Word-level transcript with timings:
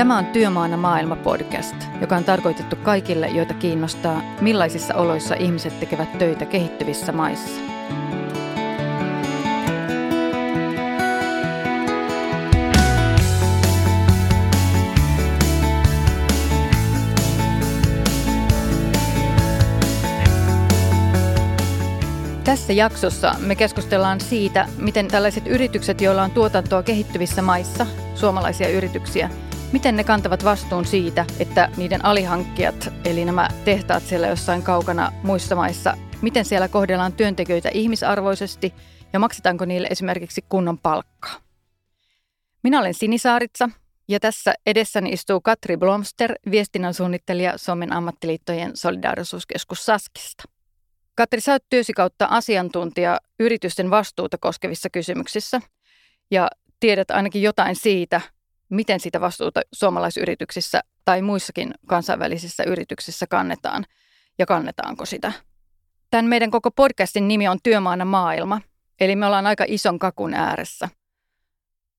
Tämä 0.00 0.18
on 0.18 0.26
Työmaana 0.26 0.76
maailma 0.76 1.16
podcast, 1.16 1.74
joka 2.00 2.16
on 2.16 2.24
tarkoitettu 2.24 2.76
kaikille, 2.76 3.28
joita 3.28 3.54
kiinnostaa, 3.54 4.22
millaisissa 4.40 4.94
oloissa 4.94 5.34
ihmiset 5.34 5.80
tekevät 5.80 6.18
töitä 6.18 6.46
kehittyvissä 6.46 7.12
maissa. 7.12 7.60
Tässä 22.44 22.72
jaksossa 22.72 23.34
me 23.38 23.56
keskustellaan 23.56 24.20
siitä, 24.20 24.68
miten 24.78 25.08
tällaiset 25.08 25.46
yritykset, 25.46 26.00
joilla 26.00 26.22
on 26.22 26.30
tuotantoa 26.30 26.82
kehittyvissä 26.82 27.42
maissa, 27.42 27.86
suomalaisia 28.14 28.68
yrityksiä, 28.68 29.30
miten 29.72 29.96
ne 29.96 30.04
kantavat 30.04 30.44
vastuun 30.44 30.84
siitä, 30.84 31.26
että 31.38 31.70
niiden 31.76 32.04
alihankkijat, 32.04 32.92
eli 33.04 33.24
nämä 33.24 33.48
tehtaat 33.64 34.02
siellä 34.02 34.26
jossain 34.26 34.62
kaukana 34.62 35.12
muissa 35.22 35.54
maissa, 35.54 35.96
miten 36.22 36.44
siellä 36.44 36.68
kohdellaan 36.68 37.12
työntekijöitä 37.12 37.68
ihmisarvoisesti 37.68 38.74
ja 39.12 39.18
maksetaanko 39.18 39.64
niille 39.64 39.88
esimerkiksi 39.90 40.44
kunnon 40.48 40.78
palkkaa. 40.78 41.34
Minä 42.62 42.80
olen 42.80 42.94
Sinisaaritsa 42.94 43.70
ja 44.08 44.20
tässä 44.20 44.54
edessäni 44.66 45.10
istuu 45.10 45.40
Katri 45.40 45.76
Blomster, 45.76 46.34
viestinnän 46.50 46.94
suunnittelija 46.94 47.58
Suomen 47.58 47.92
ammattiliittojen 47.92 48.76
solidaarisuuskeskus 48.76 49.84
Saskista. 49.86 50.44
Katri, 51.14 51.40
sä 51.40 51.52
oot 51.52 51.64
työsi 51.68 51.92
kautta 51.92 52.26
asiantuntija 52.26 53.20
yritysten 53.40 53.90
vastuuta 53.90 54.38
koskevissa 54.38 54.90
kysymyksissä 54.90 55.60
ja 56.30 56.48
tiedät 56.80 57.10
ainakin 57.10 57.42
jotain 57.42 57.76
siitä, 57.76 58.20
miten 58.70 59.00
sitä 59.00 59.20
vastuuta 59.20 59.60
suomalaisyrityksissä 59.72 60.80
tai 61.04 61.22
muissakin 61.22 61.74
kansainvälisissä 61.86 62.62
yrityksissä 62.62 63.26
kannetaan 63.26 63.84
ja 64.38 64.46
kannetaanko 64.46 65.06
sitä. 65.06 65.32
Tämän 66.10 66.24
meidän 66.24 66.50
koko 66.50 66.70
podcastin 66.70 67.28
nimi 67.28 67.48
on 67.48 67.58
Työmaana 67.62 68.04
maailma, 68.04 68.60
eli 69.00 69.16
me 69.16 69.26
ollaan 69.26 69.46
aika 69.46 69.64
ison 69.68 69.98
kakun 69.98 70.34
ääressä. 70.34 70.88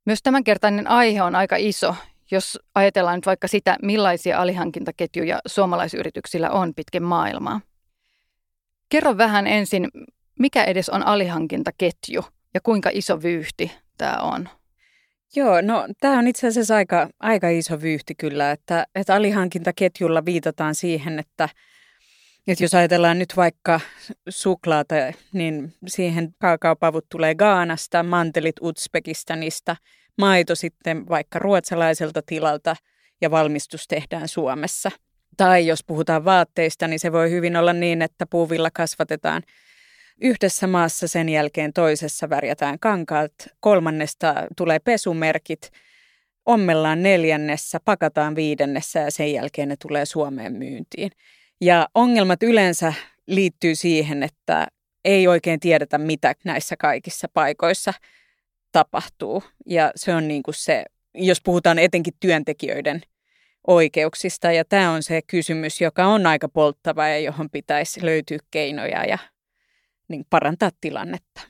Myös 0.05 0.19
tämänkertainen 0.23 0.87
aihe 0.87 1.21
on 1.21 1.35
aika 1.35 1.55
iso, 1.55 1.95
jos 2.31 2.59
ajatellaan 2.75 3.17
nyt 3.17 3.25
vaikka 3.25 3.47
sitä, 3.47 3.77
millaisia 3.81 4.41
alihankintaketjuja 4.41 5.39
suomalaisyrityksillä 5.45 6.49
on 6.49 6.73
pitkin 6.73 7.03
maailmaa. 7.03 7.61
Kerro 8.89 9.17
vähän 9.17 9.47
ensin, 9.47 9.87
mikä 10.39 10.63
edes 10.63 10.89
on 10.89 11.03
alihankintaketju 11.03 12.25
ja 12.53 12.61
kuinka 12.61 12.89
iso 12.93 13.21
vyyhti 13.21 13.71
tämä 13.97 14.17
on? 14.17 14.49
Joo, 15.35 15.61
no 15.61 15.87
tämä 15.99 16.19
on 16.19 16.27
itse 16.27 16.47
asiassa 16.47 16.75
aika, 16.75 17.09
aika 17.19 17.49
iso 17.49 17.81
vyyhti 17.81 18.15
kyllä, 18.15 18.51
että, 18.51 18.85
että 18.95 19.15
alihankintaketjulla 19.15 20.25
viitataan 20.25 20.75
siihen, 20.75 21.19
että, 21.19 21.49
että 22.47 22.63
jos 22.63 22.73
ajatellaan 22.73 23.19
nyt 23.19 23.33
vaikka 23.37 23.79
suklaata, 24.29 24.95
niin 25.33 25.73
siihen 25.87 26.35
kaakaopavut 26.39 27.05
tulee 27.09 27.35
Gaanasta, 27.35 28.03
mantelit 28.03 28.55
Uzbekistanista, 28.61 29.75
maito 30.17 30.55
sitten 30.55 31.09
vaikka 31.09 31.39
ruotsalaiselta 31.39 32.21
tilalta 32.25 32.75
ja 33.21 33.31
valmistus 33.31 33.87
tehdään 33.87 34.27
Suomessa. 34.27 34.91
Tai 35.37 35.67
jos 35.67 35.83
puhutaan 35.83 36.25
vaatteista, 36.25 36.87
niin 36.87 36.99
se 36.99 37.11
voi 37.11 37.31
hyvin 37.31 37.55
olla 37.55 37.73
niin, 37.73 38.01
että 38.01 38.25
puuvilla 38.25 38.69
kasvatetaan 38.73 39.43
yhdessä 40.21 40.67
maassa, 40.67 41.07
sen 41.07 41.29
jälkeen 41.29 41.73
toisessa 41.73 42.29
värjätään 42.29 42.79
kankaat, 42.79 43.33
kolmannesta 43.59 44.35
tulee 44.57 44.79
pesumerkit, 44.79 45.71
ommellaan 46.45 47.03
neljännessä, 47.03 47.79
pakataan 47.85 48.35
viidennessä 48.35 48.99
ja 48.99 49.11
sen 49.11 49.33
jälkeen 49.33 49.69
ne 49.69 49.75
tulee 49.75 50.05
Suomeen 50.05 50.53
myyntiin. 50.53 51.11
Ja 51.61 51.87
ongelmat 51.95 52.43
yleensä 52.43 52.93
liittyy 53.27 53.75
siihen, 53.75 54.23
että 54.23 54.67
ei 55.05 55.27
oikein 55.27 55.59
tiedetä, 55.59 55.97
mitä 55.97 56.35
näissä 56.43 56.77
kaikissa 56.77 57.27
paikoissa 57.33 57.93
tapahtuu. 58.71 59.43
Ja 59.65 59.91
se 59.95 60.15
on 60.15 60.27
niin 60.27 60.43
kuin 60.43 60.55
se, 60.55 60.85
jos 61.15 61.41
puhutaan 61.41 61.79
etenkin 61.79 62.13
työntekijöiden 62.19 63.01
oikeuksista. 63.67 64.51
Ja 64.51 64.65
tämä 64.65 64.91
on 64.91 65.03
se 65.03 65.21
kysymys, 65.21 65.81
joka 65.81 66.05
on 66.05 66.25
aika 66.25 66.49
polttava 66.49 67.07
ja 67.07 67.19
johon 67.19 67.49
pitäisi 67.49 68.05
löytyä 68.05 68.37
keinoja 68.51 69.05
ja 69.05 69.17
niin 70.11 70.25
parantaa 70.29 70.69
tilannetta. 70.81 71.41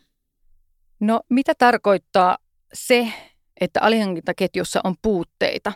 No 1.00 1.22
mitä 1.30 1.54
tarkoittaa 1.58 2.38
se, 2.74 3.14
että 3.62 3.82
alihankintaketjussa 3.82 4.82
on 4.84 4.96
puutteita? 5.02 5.74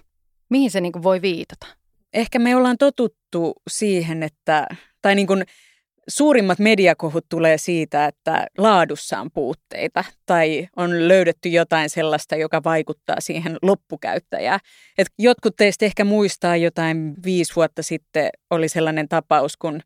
Mihin 0.49 0.71
se 0.71 0.81
niin 0.81 1.03
voi 1.03 1.21
viitata? 1.21 1.67
Ehkä 2.13 2.39
me 2.39 2.55
ollaan 2.55 2.77
totuttu 2.77 3.53
siihen, 3.69 4.23
että, 4.23 4.67
tai 5.01 5.15
niin 5.15 5.27
kuin 5.27 5.43
suurimmat 6.07 6.59
mediakohut 6.59 7.25
tulee 7.29 7.57
siitä, 7.57 8.05
että 8.05 8.47
laadussa 8.57 9.19
on 9.19 9.31
puutteita 9.31 10.03
tai 10.25 10.67
on 10.75 11.07
löydetty 11.07 11.49
jotain 11.49 11.89
sellaista, 11.89 12.35
joka 12.35 12.63
vaikuttaa 12.63 13.15
siihen 13.19 13.57
loppukäyttäjään. 13.61 14.59
Et 14.97 15.07
jotkut 15.19 15.55
teistä 15.55 15.85
ehkä 15.85 16.03
muistaa 16.03 16.55
jotain 16.55 17.13
viisi 17.25 17.55
vuotta 17.55 17.83
sitten 17.83 18.29
oli 18.49 18.69
sellainen 18.69 19.09
tapaus, 19.09 19.57
kun 19.57 19.81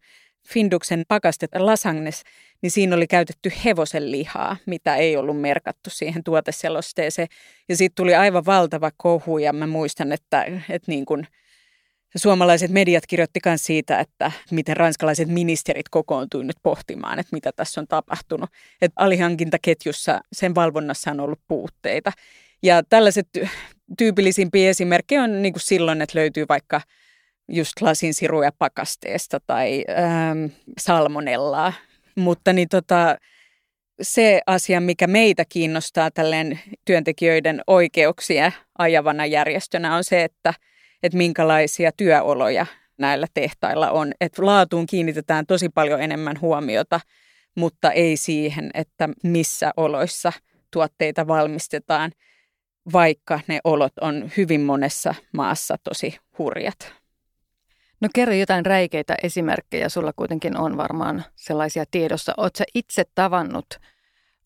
Finduksen 0.53 1.03
pakastet 1.07 1.51
lasagnes, 1.55 2.23
niin 2.61 2.71
siinä 2.71 2.95
oli 2.95 3.07
käytetty 3.07 3.51
hevosen 3.65 4.11
lihaa, 4.11 4.57
mitä 4.65 4.95
ei 4.95 5.17
ollut 5.17 5.41
merkattu 5.41 5.89
siihen 5.89 6.23
tuoteselosteeseen. 6.23 7.27
Ja 7.69 7.77
siitä 7.77 7.93
tuli 7.95 8.15
aivan 8.15 8.45
valtava 8.45 8.91
kohu 8.97 9.37
ja 9.37 9.53
mä 9.53 9.67
muistan, 9.67 10.11
että, 10.11 10.43
että 10.43 10.91
niin 10.91 11.05
kuin– 11.05 11.27
suomalaiset 12.15 12.71
mediat 12.71 13.07
kirjoitti 13.07 13.39
myös 13.45 13.63
siitä, 13.63 13.99
että 13.99 14.31
miten 14.51 14.77
ranskalaiset 14.77 15.29
ministerit 15.29 15.89
kokoontuivat 15.89 16.47
nyt 16.47 16.57
pohtimaan, 16.63 17.19
että 17.19 17.35
mitä 17.35 17.51
tässä 17.55 17.81
on 17.81 17.87
tapahtunut. 17.87 18.49
Että 18.81 19.03
alihankintaketjussa 19.03 20.21
sen 20.33 20.55
valvonnassa 20.55 21.11
on 21.11 21.19
ollut 21.19 21.39
puutteita. 21.47 22.11
Ja 22.63 22.83
tällaiset 22.89 23.27
tyypillisimpiä 23.97 24.69
esimerkkejä 24.69 25.23
on 25.23 25.41
niin 25.41 25.53
kuin 25.53 25.61
silloin, 25.61 26.01
että 26.01 26.19
löytyy 26.19 26.45
vaikka 26.49 26.81
just 27.49 27.81
lasinsiruja 27.81 28.51
pakasteesta 28.57 29.39
tai 29.47 29.85
ähm, 29.89 30.45
salmonellaa. 30.79 31.73
Mutta 32.15 32.53
niin 32.53 32.69
tota, 32.69 33.17
se 34.01 34.41
asia, 34.47 34.81
mikä 34.81 35.07
meitä 35.07 35.45
kiinnostaa 35.49 36.11
tälleen 36.11 36.59
työntekijöiden 36.85 37.61
oikeuksia 37.67 38.51
ajavana 38.77 39.25
järjestönä 39.25 39.95
on 39.95 40.03
se, 40.03 40.23
että– 40.23 40.53
että 41.03 41.17
minkälaisia 41.17 41.91
työoloja 41.91 42.65
näillä 42.97 43.27
tehtailla 43.33 43.91
on. 43.91 44.11
Että 44.21 44.45
laatuun 44.45 44.85
kiinnitetään 44.85 45.45
tosi 45.45 45.69
paljon 45.69 46.01
enemmän 46.01 46.41
huomiota, 46.41 46.99
mutta 47.55 47.91
ei 47.91 48.17
siihen, 48.17 48.71
että 48.73 49.09
missä 49.23 49.71
oloissa 49.77 50.33
tuotteita 50.71 51.27
valmistetaan, 51.27 52.11
vaikka 52.93 53.39
ne 53.47 53.59
olot 53.63 53.93
on 54.01 54.31
hyvin 54.37 54.61
monessa 54.61 55.15
maassa 55.33 55.75
tosi 55.83 56.17
hurjat. 56.37 56.93
No 58.01 58.09
kerro 58.15 58.33
jotain 58.33 58.65
räikeitä 58.65 59.15
esimerkkejä. 59.23 59.89
Sulla 59.89 60.13
kuitenkin 60.13 60.57
on 60.57 60.77
varmaan 60.77 61.23
sellaisia 61.35 61.83
tiedossa. 61.91 62.33
Oletko 62.37 62.63
itse 62.75 63.03
tavannut 63.15 63.65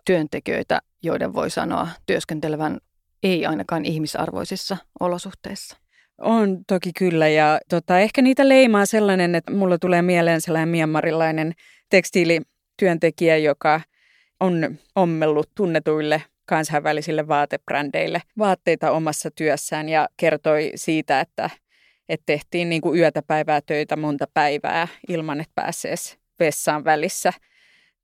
työntekijöitä, 0.05 0.79
joiden 1.03 1.33
voi 1.33 1.49
sanoa 1.49 1.87
työskentelevän 2.05 2.79
ei 3.23 3.45
ainakaan 3.45 3.85
ihmisarvoisissa 3.85 4.77
olosuhteissa? 4.99 5.77
On 6.17 6.65
toki 6.67 6.91
kyllä 6.97 7.27
ja 7.27 7.59
tota, 7.69 7.99
ehkä 7.99 8.21
niitä 8.21 8.49
leimaa 8.49 8.85
sellainen, 8.85 9.35
että 9.35 9.53
mulla 9.53 9.77
tulee 9.77 10.01
mieleen 10.01 10.41
sellainen 10.41 10.69
mianmarilainen 10.69 11.53
tekstiilityöntekijä, 11.89 13.37
joka 13.37 13.81
on 14.39 14.77
ommellut 14.95 15.49
tunnetuille 15.55 16.23
kansainvälisille 16.45 17.27
vaatebrändeille 17.27 18.21
vaatteita 18.37 18.91
omassa 18.91 19.31
työssään 19.31 19.89
ja 19.89 20.09
kertoi 20.17 20.71
siitä, 20.75 21.19
että, 21.19 21.49
että 22.13 22.25
tehtiin 22.25 22.69
niin 22.69 22.81
kuin 22.81 22.99
yötä 22.99 23.21
päivää 23.21 23.61
töitä 23.61 23.95
monta 23.95 24.25
päivää 24.33 24.87
ilman, 25.07 25.39
että 25.39 25.51
pääsee 25.55 25.95
vessaan 26.39 26.83
välissä. 26.83 27.33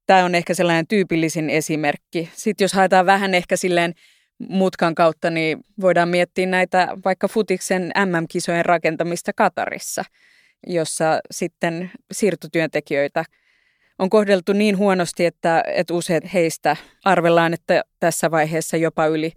Tämä 0.06 0.26
on 0.26 0.36
ehkä 0.36 0.54
sellainen 0.54 0.88
tyypillisin 0.88 1.50
esimerkki. 1.50 2.30
Sitten 2.34 2.66
jos 2.66 2.74
haetaan 2.74 3.06
vähän 3.06 3.34
ehkä 3.34 3.56
silleen 3.56 3.94
mutkan 4.50 4.96
kautta, 4.96 5.30
niin 5.30 5.58
voidaan 5.82 6.10
miettiä 6.10 6.46
näitä 6.46 6.88
vaikka 7.06 7.28
futiksen 7.28 7.92
MM-kisojen 8.06 8.66
rakentamista 8.66 9.32
Katarissa, 9.36 10.04
jossa 10.68 11.20
sitten 11.32 11.92
siirtotyöntekijöitä 12.12 13.26
on 14.00 14.10
kohdeltu 14.10 14.54
niin 14.54 14.78
huonosti, 14.78 15.26
että, 15.26 15.64
että 15.68 15.94
useat 15.94 16.34
heistä 16.34 16.76
arvellaan, 17.06 17.54
että 17.54 17.84
tässä 18.00 18.32
vaiheessa 18.32 18.78
jopa 18.78 19.06
yli 19.06 19.32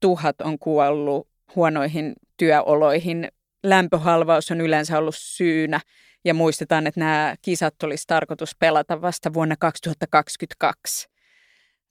tuhat 0.00 0.40
on 0.40 0.58
kuollut 0.58 1.28
huonoihin 1.56 2.12
työoloihin. 2.36 3.28
Lämpöhalvaus 3.62 4.50
on 4.50 4.60
yleensä 4.60 4.98
ollut 4.98 5.16
syynä 5.18 5.80
ja 6.24 6.34
muistetaan, 6.34 6.86
että 6.86 7.00
nämä 7.00 7.34
kisat 7.42 7.82
olisi 7.82 8.04
tarkoitus 8.06 8.56
pelata 8.58 9.02
vasta 9.02 9.34
vuonna 9.34 9.56
2022. 9.56 11.08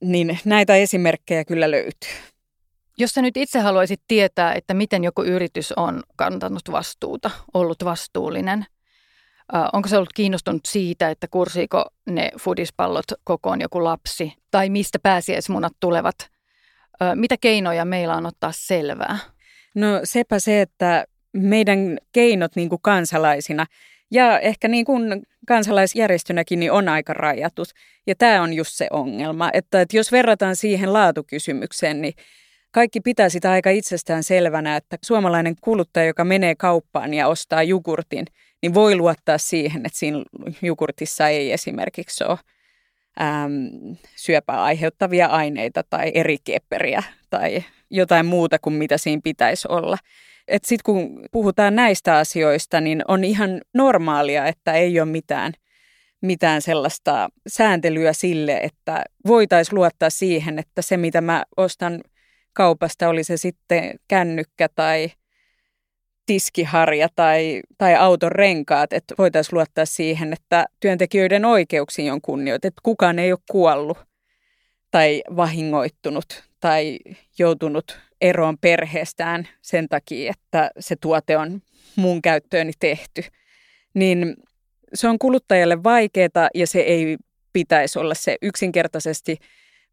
Niin 0.02 0.40
näitä 0.46 0.76
esimerkkejä 0.76 1.46
kyllä 1.46 1.72
löytyy. 1.72 2.10
Jos 2.98 3.12
sä 3.12 3.22
nyt 3.22 3.38
itse 3.38 3.60
haluaisit 3.60 4.02
tietää, 4.08 4.54
että 4.54 4.74
miten 4.74 5.04
joku 5.04 5.24
yritys 5.24 5.72
on 5.72 6.04
kantanut 6.16 6.62
vastuuta, 6.72 7.32
ollut 7.54 7.86
vastuullinen, 7.86 8.66
onko 9.74 9.90
se 9.90 9.98
ollut 9.98 10.14
kiinnostunut 10.14 10.62
siitä, 10.68 11.10
että 11.10 11.28
kursiiko 11.28 11.86
ne 12.10 12.32
fudispallot 12.40 13.06
kokoon 13.24 13.62
joku 13.62 13.84
lapsi, 13.84 14.34
tai 14.52 14.70
mistä 14.70 15.00
pääsiäismunat 15.00 15.74
tulevat? 15.80 16.16
Mitä 17.16 17.36
keinoja 17.42 17.86
meillä 17.86 18.16
on 18.16 18.26
ottaa 18.26 18.52
selvää? 18.56 19.18
No 19.76 19.88
sepä 20.04 20.40
se, 20.40 20.62
että 20.62 21.06
meidän 21.34 21.98
keinot 22.12 22.56
niin 22.56 22.70
kuin 22.70 22.82
kansalaisina 22.82 23.66
ja 24.12 24.40
ehkä 24.40 24.68
niin 24.68 24.86
kuin 24.86 25.24
kansalaisjärjestönäkin 25.48 26.60
niin 26.60 26.72
on 26.72 26.90
aika 26.90 27.14
rajatut. 27.14 27.68
Ja 28.08 28.16
tämä 28.16 28.42
on 28.42 28.54
just 28.54 28.72
se 28.74 28.88
ongelma, 28.92 29.50
että, 29.54 29.82
että 29.82 29.98
jos 29.98 30.12
verrataan 30.12 30.56
siihen 30.56 30.94
laatukysymykseen, 30.94 32.02
niin 32.02 32.14
kaikki 32.72 33.02
pitää 33.02 33.30
sitä 33.30 33.52
aika 33.52 33.70
itsestään 33.70 34.24
selvänä, 34.24 34.76
että 34.76 34.98
suomalainen 35.02 35.56
kuluttaja, 35.62 36.06
joka 36.06 36.24
menee 36.24 36.56
kauppaan 36.56 37.14
ja 37.14 37.28
ostaa 37.28 37.64
jogurtin, 37.64 38.26
niin 38.62 38.74
voi 38.74 38.96
luottaa 38.96 39.38
siihen, 39.38 39.86
että 39.86 40.00
siinä 40.00 40.24
jogurtissa 40.62 41.28
ei 41.28 41.52
esimerkiksi 41.52 42.24
ole 42.24 42.38
äm, 43.22 43.96
syöpää 44.16 44.64
aiheuttavia 44.64 45.28
aineita 45.28 45.84
tai 45.90 46.12
eri 46.14 46.38
kepperiä 46.44 47.04
tai 47.30 47.64
jotain 47.90 48.26
muuta 48.26 48.60
kuin 48.60 48.74
mitä 48.74 48.98
siinä 48.98 49.22
pitäisi 49.24 49.68
olla. 49.72 49.98
Sitten 50.64 50.84
kun 50.86 51.26
puhutaan 51.32 51.76
näistä 51.76 52.18
asioista, 52.18 52.82
niin 52.82 53.02
on 53.08 53.24
ihan 53.24 53.62
normaalia, 53.74 54.46
että 54.46 54.74
ei 54.74 55.00
ole 55.00 55.10
mitään, 55.10 55.54
mitään 56.22 56.62
sellaista 56.62 57.30
sääntelyä 57.48 58.14
sille, 58.14 58.58
että 58.58 59.04
voitaisiin 59.28 59.76
luottaa 59.76 60.10
siihen, 60.10 60.60
että 60.60 60.82
se 60.82 60.98
mitä 60.98 61.22
mä 61.22 61.44
ostan 61.58 62.02
kaupasta, 62.54 63.10
oli 63.10 63.24
se 63.24 63.38
sitten 63.38 64.00
kännykkä 64.08 64.70
tai 64.76 65.12
tiskiharja 66.26 67.08
tai, 67.16 67.62
tai 67.78 67.96
auton 67.96 68.32
renkaat, 68.32 68.94
että 68.94 69.16
voitaisiin 69.18 69.56
luottaa 69.56 69.86
siihen, 69.86 70.34
että 70.34 70.66
työntekijöiden 70.80 71.46
oikeuksiin 71.46 72.14
on 72.14 72.22
kunnioitettu, 72.22 72.68
että 72.68 72.82
kukaan 72.84 73.20
ei 73.20 73.32
ole 73.32 73.40
kuollut 73.52 73.98
tai 74.92 75.24
vahingoittunut 75.36 76.44
tai 76.60 77.00
joutunut 77.40 78.00
eroon 78.22 78.58
perheestään 78.58 79.48
sen 79.62 79.90
takia, 79.90 80.32
että 80.32 80.72
se 80.80 80.96
tuote 80.96 81.38
on 81.38 81.62
mun 81.96 82.22
käyttööni 82.22 82.72
tehty. 82.80 83.24
Niin 83.94 84.36
se 84.94 85.08
on 85.08 85.20
kuluttajalle 85.20 85.84
vaikeaa 85.84 86.50
ja 86.56 86.68
se 86.68 86.80
ei 86.80 87.18
pitäisi 87.54 88.00
olla 88.00 88.14
se 88.14 88.38
yksinkertaisesti 88.42 89.38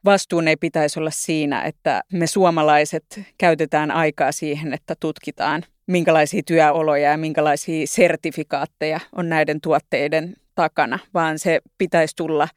vastuun 0.05 0.49
ei 0.49 0.57
pitäisi 0.57 1.01
olla 1.01 1.11
siinä, 1.11 1.63
että 1.63 2.03
me 2.13 2.27
suomalaiset 2.27 3.21
käytetään 3.39 3.91
aikaa 3.91 4.33
siihen, 4.33 4.75
että 4.75 4.95
tutkitaan, 5.01 5.65
minkälaisia 5.87 6.43
työoloja 6.47 7.11
ja 7.11 7.17
minkälaisia 7.17 7.87
sertifikaatteja 7.87 9.01
on 9.13 9.29
näiden 9.29 9.61
tuotteiden 9.61 10.35
takana, 10.55 10.99
vaan 11.15 11.39
se 11.39 11.61
pitäisi 11.79 12.17
tulla 12.17 12.49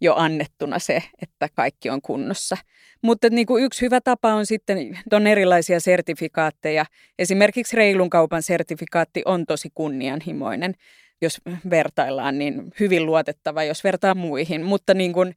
jo 0.00 0.14
annettuna 0.16 0.78
se, 0.78 1.02
että 1.22 1.48
kaikki 1.54 1.90
on 1.90 2.02
kunnossa. 2.02 2.56
Mutta 3.02 3.30
niin 3.30 3.46
kuin 3.46 3.64
yksi 3.64 3.80
hyvä 3.82 4.00
tapa 4.00 4.34
on 4.34 4.46
sitten, 4.46 4.98
on 5.12 5.26
erilaisia 5.26 5.80
sertifikaatteja. 5.80 6.84
Esimerkiksi 7.18 7.76
reilun 7.76 8.10
kaupan 8.10 8.42
sertifikaatti 8.42 9.22
on 9.24 9.46
tosi 9.46 9.68
kunnianhimoinen, 9.74 10.74
jos 11.22 11.40
vertaillaan, 11.70 12.38
niin 12.38 12.72
hyvin 12.80 13.06
luotettava, 13.06 13.64
jos 13.64 13.84
vertaa 13.84 14.14
muihin. 14.14 14.64
Mutta 14.64 14.94
niin 14.94 15.12
kuin 15.12 15.34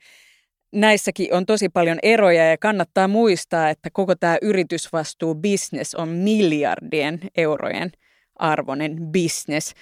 näissäkin 0.71 1.33
on 1.33 1.45
tosi 1.45 1.69
paljon 1.69 1.99
eroja 2.03 2.49
ja 2.49 2.57
kannattaa 2.57 3.07
muistaa, 3.07 3.69
että 3.69 3.89
koko 3.93 4.15
tämä 4.15 4.37
yritysvastuu 4.41 5.35
business 5.35 5.95
on 5.95 6.09
miljardien 6.09 7.19
eurojen 7.37 7.91
arvoinen 8.35 8.97
business, 9.11 9.73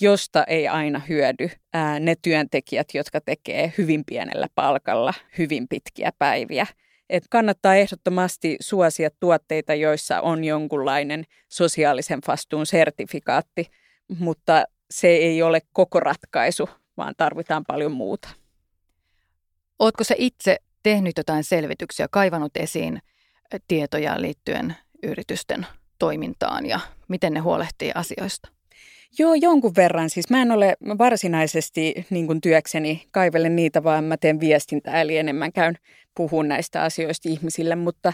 josta 0.00 0.44
ei 0.44 0.68
aina 0.68 1.00
hyödy 1.08 1.50
ää, 1.72 2.00
ne 2.00 2.14
työntekijät, 2.22 2.88
jotka 2.94 3.20
tekee 3.20 3.72
hyvin 3.78 4.04
pienellä 4.04 4.46
palkalla 4.54 5.14
hyvin 5.38 5.68
pitkiä 5.68 6.12
päiviä. 6.18 6.66
Et 7.10 7.24
kannattaa 7.30 7.74
ehdottomasti 7.74 8.56
suosia 8.60 9.10
tuotteita, 9.20 9.74
joissa 9.74 10.20
on 10.20 10.44
jonkunlainen 10.44 11.24
sosiaalisen 11.48 12.18
vastuun 12.28 12.66
sertifikaatti, 12.66 13.70
mutta 14.18 14.64
se 14.90 15.08
ei 15.08 15.42
ole 15.42 15.60
koko 15.72 16.00
ratkaisu, 16.00 16.68
vaan 16.96 17.14
tarvitaan 17.16 17.64
paljon 17.64 17.92
muuta. 17.92 18.28
Oletko 19.78 20.04
se 20.04 20.14
itse 20.18 20.56
tehnyt 20.82 21.16
jotain 21.16 21.44
selvityksiä, 21.44 22.08
kaivannut 22.10 22.56
esiin 22.56 23.02
tietoja 23.68 24.20
liittyen 24.20 24.76
yritysten 25.02 25.66
toimintaan 25.98 26.66
ja 26.66 26.80
miten 27.08 27.32
ne 27.32 27.40
huolehtii 27.40 27.92
asioista? 27.94 28.55
Joo, 29.18 29.34
jonkun 29.34 29.72
verran. 29.76 30.10
Siis 30.10 30.30
mä 30.30 30.42
en 30.42 30.52
ole 30.52 30.76
varsinaisesti 30.98 32.06
niin 32.10 32.26
kuin 32.26 32.40
työkseni 32.40 33.06
kaivelen 33.10 33.56
niitä, 33.56 33.84
vaan 33.84 34.04
mä 34.04 34.16
teen 34.16 34.40
viestintää, 34.40 35.00
eli 35.00 35.16
enemmän 35.16 35.52
käyn 35.52 35.78
puhun 36.14 36.48
näistä 36.48 36.82
asioista 36.82 37.28
ihmisille, 37.28 37.76
mutta 37.76 38.12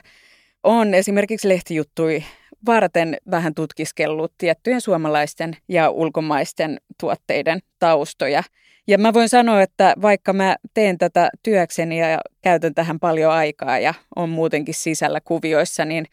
on 0.62 0.94
esimerkiksi 0.94 1.48
lehtijuttui 1.48 2.24
varten 2.66 3.16
vähän 3.30 3.54
tutkiskellut 3.54 4.32
tiettyjen 4.38 4.80
suomalaisten 4.80 5.56
ja 5.68 5.90
ulkomaisten 5.90 6.80
tuotteiden 7.00 7.60
taustoja– 7.78 8.42
ja 8.86 8.98
mä 8.98 9.12
voin 9.12 9.28
sanoa, 9.28 9.62
että 9.62 9.94
vaikka 10.02 10.32
mä 10.32 10.56
teen 10.74 10.98
tätä 10.98 11.30
työkseni 11.42 12.00
ja 12.00 12.20
käytän 12.42 12.74
tähän 12.74 13.00
paljon 13.00 13.32
aikaa 13.32 13.78
ja 13.78 13.94
on 14.16 14.28
muutenkin 14.28 14.74
sisällä 14.74 15.20
kuvioissa, 15.24 15.84
niin 15.84 16.06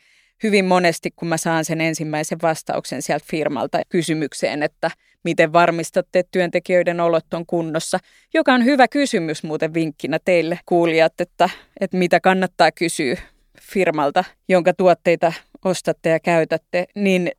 hyvin 0.44 0.66
monesti, 0.66 1.12
kun 1.12 1.28
mä 1.28 1.38
saan 1.38 1.66
sen 1.66 1.82
ensimmäisen 1.82 2.38
vastauksen 2.42 3.02
sieltä 3.02 3.26
firmalta 3.30 3.82
kysymykseen, 3.90 4.64
että 4.64 4.92
miten 5.24 5.54
varmistatte, 5.54 6.20
että 6.20 6.32
työntekijöiden 6.32 7.00
olot 7.00 7.34
on 7.34 7.46
kunnossa, 7.46 7.98
joka 8.34 8.54
on 8.54 8.66
hyvä 8.66 8.88
kysymys 8.88 9.44
muuten 9.44 9.74
vinkkinä 9.74 10.20
teille 10.26 10.60
kuulijat, 10.66 11.22
että, 11.22 11.50
että 11.80 11.98
mitä 11.98 12.20
kannattaa 12.20 12.72
kysyä 12.72 13.18
firmalta, 13.62 14.24
jonka 14.50 14.74
tuotteita 14.74 15.34
ostatte 15.66 16.10
ja 16.10 16.20
käytätte, 16.20 16.86
niin 16.96 17.32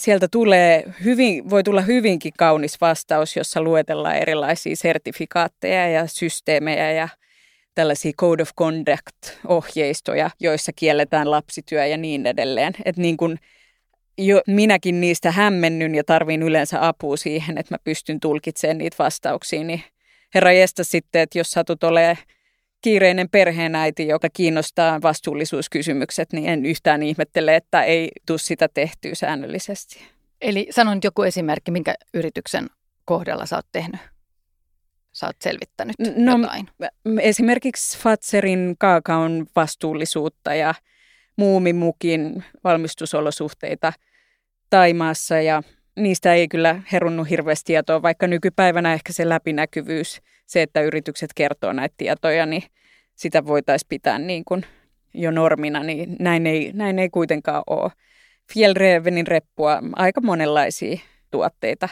sieltä 0.00 0.28
tulee 0.28 0.84
hyvin, 1.04 1.50
voi 1.50 1.62
tulla 1.62 1.80
hyvinkin 1.80 2.32
kaunis 2.38 2.80
vastaus, 2.80 3.36
jossa 3.36 3.62
luetellaan 3.62 4.16
erilaisia 4.16 4.76
sertifikaatteja 4.76 5.88
ja 5.88 6.06
systeemejä 6.06 6.92
ja 6.92 7.08
tällaisia 7.76 8.12
code 8.20 8.42
of 8.42 8.50
conduct-ohjeistoja, 8.60 10.30
joissa 10.40 10.72
kielletään 10.76 11.30
lapsityö 11.30 11.86
ja 11.86 11.96
niin 11.96 12.26
edelleen. 12.26 12.72
Et 12.84 12.96
niin 12.96 13.16
kun 13.16 13.38
jo 14.18 14.42
minäkin 14.46 15.00
niistä 15.00 15.30
hämmennyn 15.30 15.94
ja 15.94 16.04
tarvin 16.04 16.42
yleensä 16.42 16.88
apua 16.88 17.16
siihen, 17.16 17.58
että 17.58 17.74
mä 17.74 17.78
pystyn 17.84 18.20
tulkitsemaan 18.20 18.78
niitä 18.78 18.96
vastauksia, 18.98 19.64
niin 19.64 19.82
herra 20.34 20.52
jestä 20.52 20.84
sitten, 20.84 21.22
että 21.22 21.38
jos 21.38 21.50
satut 21.50 21.84
olemaan 21.84 22.16
kiireinen 22.82 23.30
perheenäiti, 23.30 24.08
joka 24.08 24.28
kiinnostaa 24.32 25.02
vastuullisuuskysymykset, 25.02 26.32
niin 26.32 26.48
en 26.48 26.66
yhtään 26.66 27.02
ihmettele, 27.02 27.56
että 27.56 27.82
ei 27.82 28.08
tule 28.26 28.38
sitä 28.38 28.68
tehtyä 28.74 29.14
säännöllisesti. 29.14 29.98
Eli 30.40 30.66
sano 30.70 30.94
nyt 30.94 31.04
joku 31.04 31.22
esimerkki, 31.22 31.70
minkä 31.70 31.94
yrityksen 32.14 32.66
kohdalla 33.04 33.46
sä 33.46 33.56
oot 33.56 33.66
tehnyt? 33.72 34.00
Sä 35.16 35.26
oot 35.26 35.36
selvittänyt 35.40 35.96
no, 36.16 36.38
jotain. 36.38 36.68
Esimerkiksi 37.20 37.98
Fatserin 37.98 38.74
kaakaon 38.78 39.46
vastuullisuutta 39.56 40.54
ja 40.54 40.74
muumimukin 41.36 42.44
valmistusolosuhteita 42.64 43.92
Taimaassa 44.70 45.40
ja 45.40 45.62
niistä 45.96 46.34
ei 46.34 46.48
kyllä 46.48 46.82
herunnut 46.92 47.30
hirveästi 47.30 47.66
tietoa, 47.66 48.02
vaikka 48.02 48.26
nykypäivänä 48.26 48.94
ehkä 48.94 49.12
se 49.12 49.28
läpinäkyvyys, 49.28 50.20
se, 50.46 50.62
että 50.62 50.80
yritykset 50.80 51.30
kertoo 51.34 51.72
näitä 51.72 51.94
tietoja, 51.96 52.46
niin 52.46 52.62
sitä 53.14 53.46
voitaisiin 53.46 53.88
pitää 53.88 54.18
niin 54.18 54.44
kuin 54.44 54.64
jo 55.14 55.30
normina, 55.30 55.82
niin 55.82 56.16
näin 56.18 56.46
ei, 56.46 56.70
näin 56.74 56.98
ei 56.98 57.10
kuitenkaan 57.10 57.62
ole. 57.66 57.92
Fjellrevenin 58.52 59.26
reppua, 59.26 59.82
aika 59.92 60.20
monenlaisia 60.20 60.98
tuotteita, 61.30 61.88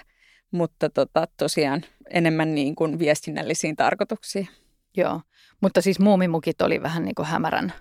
mutta 0.50 0.90
tota, 0.90 1.28
tosiaan 1.36 1.84
enemmän 2.10 2.54
niin 2.54 2.74
kuin 2.74 2.98
viestinnällisiin 2.98 3.76
tarkoituksiin. 3.76 4.48
Joo, 4.96 5.20
mutta 5.60 5.80
siis 5.80 5.98
muumimukit 5.98 6.62
oli 6.62 6.82
vähän 6.82 7.04
niin 7.04 7.14
kuin 7.14 7.26
hämärän, 7.26 7.72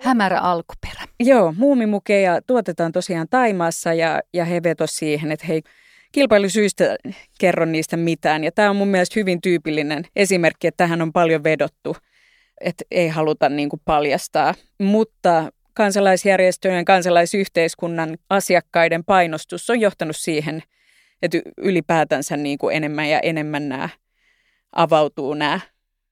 hämärä 0.00 0.40
alkuperä. 0.40 1.04
Joo, 1.20 1.54
muumimukeja 1.56 2.42
tuotetaan 2.46 2.92
tosiaan 2.92 3.26
Taimaassa 3.30 3.94
ja, 3.94 4.20
ja 4.34 4.44
he 4.44 4.62
vetosivat 4.62 4.98
siihen, 4.98 5.32
että 5.32 5.46
hei, 5.46 5.62
kilpailusyistä 6.12 6.96
kerro 7.38 7.64
niistä 7.64 7.96
mitään. 7.96 8.44
Ja 8.44 8.52
tämä 8.52 8.70
on 8.70 8.76
mun 8.76 8.88
mielestä 8.88 9.20
hyvin 9.20 9.40
tyypillinen 9.40 10.04
esimerkki, 10.16 10.66
että 10.66 10.84
tähän 10.84 11.02
on 11.02 11.12
paljon 11.12 11.44
vedottu– 11.44 11.96
että 12.62 12.84
ei 12.90 13.08
haluta 13.08 13.48
niin 13.48 13.68
kuin 13.68 13.82
paljastaa. 13.84 14.54
Mutta 14.78 15.52
kansalaisjärjestöjen 15.74 16.76
ja 16.76 16.84
kansalaisyhteiskunnan 16.84 18.18
asiakkaiden 18.30 19.04
painostus 19.04 19.70
on 19.70 19.80
johtanut 19.80 20.16
siihen, 20.16 20.62
että 21.22 21.38
ylipäätänsä 21.56 22.36
niin 22.36 22.58
kuin 22.58 22.76
enemmän 22.76 23.08
ja 23.08 23.20
enemmän 23.20 23.68
nämä 23.68 23.88
avautuu 24.72 25.34
nämä 25.34 25.60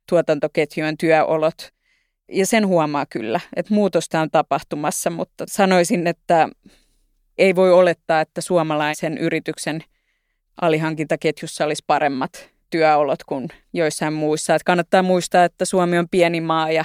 tuotantoketjujen 0.08 0.98
työolot. 0.98 1.72
Ja 2.28 2.46
sen 2.46 2.66
huomaa 2.66 3.06
kyllä, 3.06 3.40
että 3.56 3.74
muutosta 3.74 4.20
on 4.20 4.30
tapahtumassa, 4.30 5.10
mutta 5.10 5.44
sanoisin, 5.48 6.06
että 6.06 6.48
ei 7.38 7.56
voi 7.56 7.72
olettaa, 7.72 8.20
että 8.20 8.40
suomalaisen 8.40 9.18
yrityksen 9.18 9.84
alihankintaketjussa 10.60 11.64
olisi 11.64 11.84
paremmat 11.86 12.50
työolot 12.70 13.24
kuin 13.24 13.48
joissain 13.72 14.12
muissa. 14.12 14.54
Että 14.54 14.66
kannattaa 14.66 15.02
muistaa, 15.02 15.44
että 15.44 15.64
Suomi 15.64 15.98
on 15.98 16.08
pieni 16.10 16.40
maa 16.40 16.70
ja, 16.70 16.84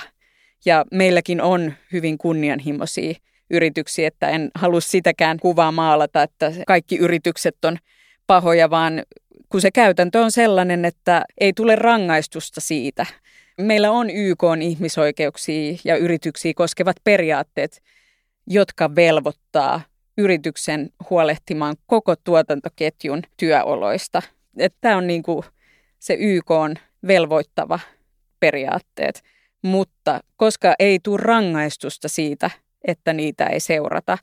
ja 0.65 0.86
meilläkin 0.91 1.41
on 1.41 1.74
hyvin 1.91 2.17
kunnianhimoisia 2.17 3.13
yrityksiä, 3.50 4.08
että 4.08 4.29
en 4.29 4.51
halua 4.55 4.82
sitäkään 4.82 5.39
kuvaa 5.39 5.72
maalata, 5.72 6.24
että 6.24 6.51
kaikki 6.67 6.98
yritykset 6.98 7.65
on 7.65 7.77
pahoja, 8.27 8.70
vaan 8.70 9.03
kun 9.50 9.62
se 9.62 9.72
käytäntö 9.72 10.20
on 10.20 10.32
sellainen, 10.32 10.86
että 10.86 11.25
ei 11.39 11.53
tule 11.53 11.75
rangaistusta 11.75 12.62
siitä. 12.62 13.05
Meillä 13.62 13.91
on 13.91 14.10
YK 14.10 14.44
on 14.44 14.62
ihmisoikeuksia 14.62 15.77
ja 15.84 15.98
yrityksiä 15.98 16.53
koskevat 16.55 16.96
periaatteet, 17.03 17.82
jotka 18.48 18.96
velvoittaa 18.96 19.82
yrityksen 20.17 20.89
huolehtimaan 21.10 21.75
koko 21.86 22.15
tuotantoketjun 22.15 23.22
työoloista. 23.38 24.22
Tämä 24.82 24.98
on 24.98 25.08
niin 25.08 25.24
kuin 25.24 25.44
se 26.00 26.13
YK 26.20 26.51
on 26.51 26.75
velvoittava 27.08 27.79
periaatteet, 28.39 29.24
mutta 29.62 30.20
koska 30.36 30.74
ei 30.79 31.00
tule 31.03 31.20
rangaistusta 31.22 32.08
siitä, 32.08 32.50
että 32.88 33.13
niitä 33.13 33.46
ei 33.46 33.60
seurata, 33.60 34.17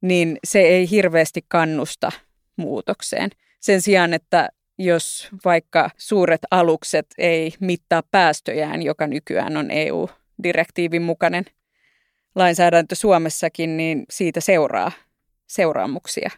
niin 0.00 0.38
se 0.44 0.60
ei 0.60 0.90
hirveästi 0.90 1.44
kannusta 1.48 2.12
muutokseen. 2.60 3.30
Sen 3.60 3.82
sijaan, 3.82 4.14
että 4.14 4.48
jos 4.78 5.28
vaikka 5.44 5.90
suuret 5.96 6.40
alukset 6.50 7.06
ei 7.18 7.52
mittaa 7.60 8.02
päästöjään, 8.10 8.82
joka 8.82 9.06
nykyään 9.06 9.56
on 9.56 9.70
EU-direktiivin 9.70 11.02
mukainen 11.02 11.44
lainsäädäntö 12.34 12.94
Suomessakin, 12.94 13.76
niin 13.76 14.04
siitä 14.10 14.40
seuraa 14.40 14.92
seuraamuksia, 15.46 16.30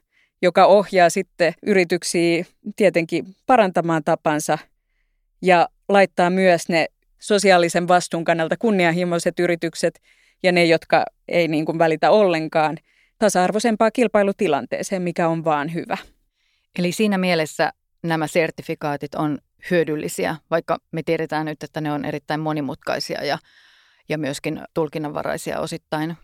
joka 0.42 0.66
ohjaa 0.66 1.10
sitten 1.10 1.54
yrityksiä 1.62 2.44
tietenkin 2.76 3.36
parantamaan 3.46 4.04
tapansa 4.04 4.58
ja 5.42 5.68
laittaa 5.88 6.30
myös 6.30 6.68
ne 6.68 6.86
sosiaalisen 7.18 7.88
vastuun 7.88 8.24
kannalta 8.24 8.56
kunnianhimoiset 8.58 9.38
yritykset 9.40 10.00
ja 10.42 10.52
ne, 10.52 10.64
jotka 10.64 11.04
ei 11.28 11.48
niin 11.48 11.64
kuin 11.64 11.78
välitä 11.78 12.10
ollenkaan, 12.10 12.76
tasa-arvoisempaa 13.18 13.90
kilpailutilanteeseen, 13.90 15.02
mikä 15.02 15.28
on 15.28 15.44
vaan 15.44 15.74
hyvä. 15.74 15.96
Eli 16.78 16.92
siinä 16.92 17.18
mielessä 17.18 17.72
nämä 18.02 18.26
sertifikaatit 18.26 19.14
on 19.14 19.38
hyödyllisiä, 19.70 20.36
vaikka 20.50 20.78
me 20.92 21.02
tiedetään 21.02 21.46
nyt, 21.46 21.62
että 21.62 21.80
ne 21.80 21.92
on 21.92 22.04
erittäin 22.04 22.40
monimutkaisia 22.40 23.24
ja, 23.24 23.38
ja 24.08 24.18
myöskin 24.18 24.60
tulkinnanvaraisia 24.74 25.60
osittain. 25.60 26.16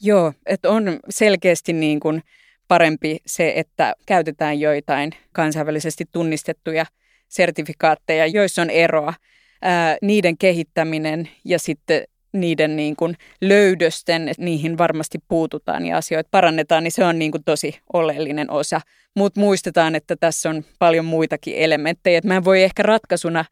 Joo, 0.00 0.32
että 0.46 0.70
on 0.70 1.00
selkeästi 1.10 1.72
niin 1.72 2.00
kuin 2.00 2.22
parempi 2.68 3.18
se, 3.26 3.52
että 3.56 3.94
käytetään 4.06 4.60
joitain 4.60 5.12
kansainvälisesti 5.32 6.04
tunnistettuja 6.12 6.86
sertifikaatteja, 7.28 8.26
joissa 8.26 8.62
on 8.62 8.70
eroa. 8.70 9.14
Ää, 9.62 9.96
niiden 10.02 10.38
kehittäminen 10.38 11.28
ja 11.44 11.58
sitten 11.58 12.04
niiden 12.34 12.76
niin 12.76 12.96
kuin 12.96 13.16
löydösten, 13.40 14.30
niihin 14.38 14.78
varmasti 14.78 15.18
puututaan 15.28 15.86
ja 15.86 15.96
asioita 15.96 16.28
parannetaan, 16.30 16.84
niin 16.84 16.92
se 16.92 17.04
on 17.04 17.18
niin 17.18 17.30
kuin 17.30 17.44
tosi 17.44 17.78
oleellinen 17.92 18.50
osa. 18.50 18.80
Mutta 19.16 19.40
muistetaan, 19.40 19.94
että 19.94 20.16
tässä 20.16 20.50
on 20.50 20.64
paljon 20.78 21.04
muitakin 21.04 21.56
elementtejä. 21.56 22.18
Et 22.18 22.24
mä 22.24 22.36
en 22.36 22.44
voi 22.44 22.62
ehkä 22.62 22.82
ratkaisuna 22.82 23.44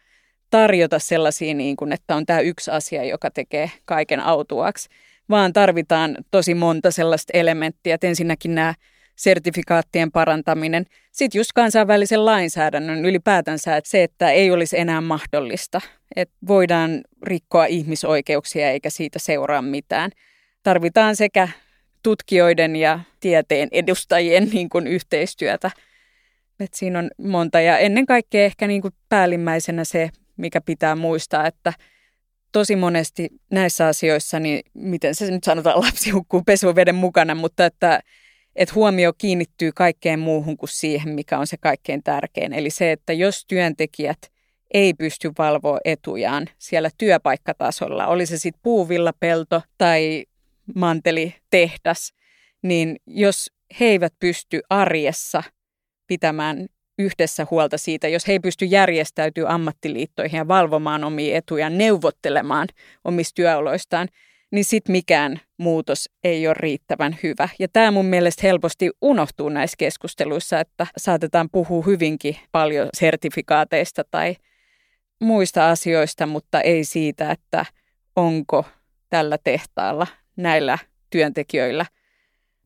tarjota 0.51 0.99
sellaisia, 0.99 1.55
niin 1.55 1.77
kuin, 1.77 1.93
että 1.93 2.17
on 2.17 2.27
tämä 2.27 2.41
yksi 2.41 2.71
asia, 2.71 3.05
joka 3.05 3.31
tekee 3.31 3.71
kaiken 3.85 4.21
autuaksi, 4.21 4.89
vaan 5.31 5.53
tarvitaan 5.53 6.17
tosi 6.31 6.55
monta 6.55 6.91
sellaista 6.91 7.31
elementtiä. 7.35 7.95
Et 7.95 8.05
ensinnäkin 8.05 8.55
nämä 8.55 8.75
sertifikaattien 9.17 10.13
parantaminen. 10.13 10.87
Sitten 11.13 11.39
just 11.39 11.51
kansainvälisen 11.55 12.25
lainsäädännön 12.25 13.05
ylipäätänsä, 13.05 13.77
että 13.77 13.91
se, 13.91 14.03
että 14.03 14.31
ei 14.31 14.51
olisi 14.51 14.79
enää 14.79 15.01
mahdollista, 15.01 15.81
että 16.17 16.35
voidaan 16.49 17.01
rikkoa 17.23 17.67
ihmisoikeuksia 17.67 18.71
eikä 18.71 18.91
siitä 18.91 19.19
seuraa 19.19 19.63
mitään. 19.63 20.11
Tarvitaan 20.63 21.17
sekä 21.17 21.49
tutkijoiden 22.03 22.77
ja 22.77 23.01
tieteen 23.21 23.69
edustajien 23.73 24.49
niin 24.53 24.69
kuin 24.69 24.87
yhteistyötä. 24.87 25.71
Et 26.61 26.75
siinä 26.75 26.99
on 26.99 27.11
monta 27.19 27.61
ja 27.61 27.79
ennen 27.79 28.07
kaikkea 28.07 28.45
ehkä 28.45 28.67
niin 28.67 28.83
kuin 28.83 28.95
päällimmäisenä 29.09 29.85
se, 29.85 30.11
mikä 30.37 30.61
pitää 30.61 30.97
muistaa, 30.97 31.47
että 31.47 31.73
tosi 32.53 32.77
monesti 32.77 33.29
näissä 33.51 33.87
asioissa, 33.87 34.41
niin 34.41 34.61
miten 34.75 35.15
se 35.15 35.31
nyt 35.31 35.45
sanotaan, 35.45 35.81
lapsi 35.81 36.11
hukkuu 36.11 36.43
pesuveden 36.47 36.95
mukana, 36.95 37.35
mutta 37.35 37.67
että 37.67 38.01
että 38.57 38.75
huomio 38.75 39.13
kiinnittyy 39.13 39.73
kaikkeen 39.75 40.21
muuhun 40.21 40.57
kuin 40.57 40.71
siihen, 40.71 41.15
mikä 41.15 41.39
on 41.39 41.47
se 41.47 41.57
kaikkein 41.57 42.03
tärkein. 42.03 42.53
Eli 42.53 42.71
se, 42.71 42.93
että 42.93 43.13
jos 43.13 43.45
työntekijät 43.47 44.33
ei 44.75 44.95
pysty 44.95 45.33
valvoa 45.39 45.79
etujaan 45.85 46.49
siellä 46.59 46.91
työpaikkatasolla, 46.99 48.07
oli 48.07 48.27
se 48.27 48.39
sitten 48.39 48.61
puuvillapelto 48.63 49.63
tai 49.79 50.25
mantelitehdas, 50.75 52.13
niin 52.63 52.97
jos 53.07 53.51
he 53.81 53.85
eivät 53.85 54.15
pysty 54.21 54.61
arjessa 54.71 55.43
pitämään 56.07 56.67
yhdessä 56.99 57.47
huolta 57.51 57.79
siitä, 57.79 58.09
jos 58.09 58.29
he 58.29 58.33
ei 58.33 58.41
pysty 58.41 58.65
järjestäytyä 58.65 59.49
ammattiliittoihin 59.49 60.39
ja 60.39 60.49
valvomaan 60.49 61.05
omia 61.05 61.37
etujaan, 61.37 61.79
neuvottelemaan 61.79 62.69
omista 63.05 63.35
työoloistaan, 63.35 64.09
niin 64.53 64.65
sitten 64.65 64.93
mikään 64.93 65.41
muutos 65.59 66.11
ei 66.25 66.47
ole 66.47 66.55
riittävän 66.59 67.17
hyvä. 67.23 67.49
Ja 67.59 67.69
tämä 67.73 67.91
mun 67.91 68.07
mielestä 68.07 68.41
helposti 68.43 68.91
unohtuu 69.03 69.49
näissä 69.49 69.75
keskusteluissa, 69.79 70.61
että 70.61 70.87
saatetaan 70.97 71.49
puhua 71.53 71.85
hyvinkin 71.87 72.37
paljon 72.53 72.89
sertifikaateista 72.95 74.03
tai 74.11 74.37
muista 75.21 75.71
asioista, 75.71 76.27
mutta 76.27 76.61
ei 76.61 76.85
siitä, 76.85 77.31
että 77.31 77.67
onko 78.17 78.65
tällä 79.11 79.39
tehtaalla 79.45 80.07
näillä 80.37 80.79
työntekijöillä 81.11 81.87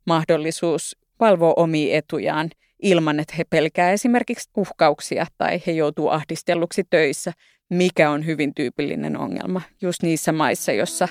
mahdollisuus 0.06 0.96
valvoa 1.20 1.52
omia 1.56 1.96
etujaan 1.96 2.50
ilman, 2.82 3.20
että 3.20 3.34
he 3.38 3.44
pelkää 3.50 3.92
esimerkiksi 3.92 4.50
uhkauksia 4.56 5.26
tai 5.38 5.62
he 5.66 5.72
joutuu 5.72 6.08
ahdistelluksi 6.08 6.84
töissä, 6.90 7.32
mikä 7.70 8.10
on 8.10 8.26
hyvin 8.26 8.54
tyypillinen 8.54 9.16
ongelma 9.16 9.62
just 9.82 10.02
niissä 10.02 10.32
maissa, 10.32 10.72
jossa 10.72 11.08